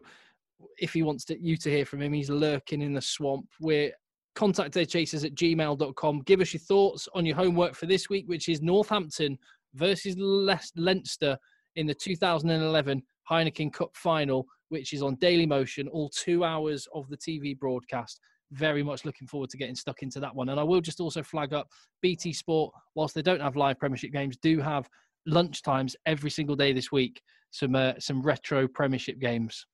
[0.78, 2.14] if he wants to, you to hear from him.
[2.14, 3.48] He's lurking in the swamp.
[3.60, 3.92] We're
[4.40, 6.22] contact chasers at gmail.com.
[6.22, 9.38] Give us your thoughts on your homework for this week, which is Northampton
[9.74, 11.38] versus Le- Leinster
[11.76, 17.10] in the 2011 Heineken Cup final, which is on Daily Motion, all two hours of
[17.10, 18.22] the TV broadcast.
[18.54, 20.48] Very much looking forward to getting stuck into that one.
[20.48, 21.68] And I will just also flag up
[22.02, 24.88] BT Sport, whilst they don't have live Premiership games, do have
[25.26, 27.22] lunch times every single day this week.
[27.52, 29.66] Some uh, some retro Premiership games.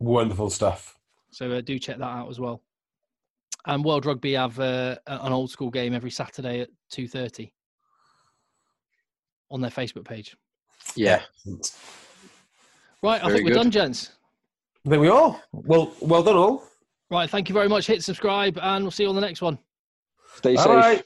[0.00, 0.96] Wonderful stuff.
[1.30, 2.64] So uh, do check that out as well.
[3.66, 7.52] And World Rugby have uh, an old school game every Saturday at two thirty
[9.50, 10.36] on their Facebook page.
[10.96, 11.22] yeah,
[13.02, 13.58] Right, I Very think we're good.
[13.62, 14.10] done, gents.
[14.84, 15.40] There we are.
[15.52, 16.64] Well, well done, all.
[17.10, 17.86] Right, thank you very much.
[17.86, 19.58] Hit subscribe, and we'll see you on the next one.
[20.36, 20.72] stay All safe.
[20.72, 21.02] right.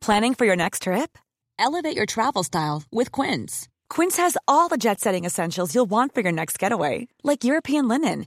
[0.00, 1.18] Planning for your next trip?
[1.58, 3.68] Elevate your travel style with Quince.
[3.90, 7.88] Quince has all the jet setting essentials you'll want for your next getaway, like European
[7.88, 8.26] linen,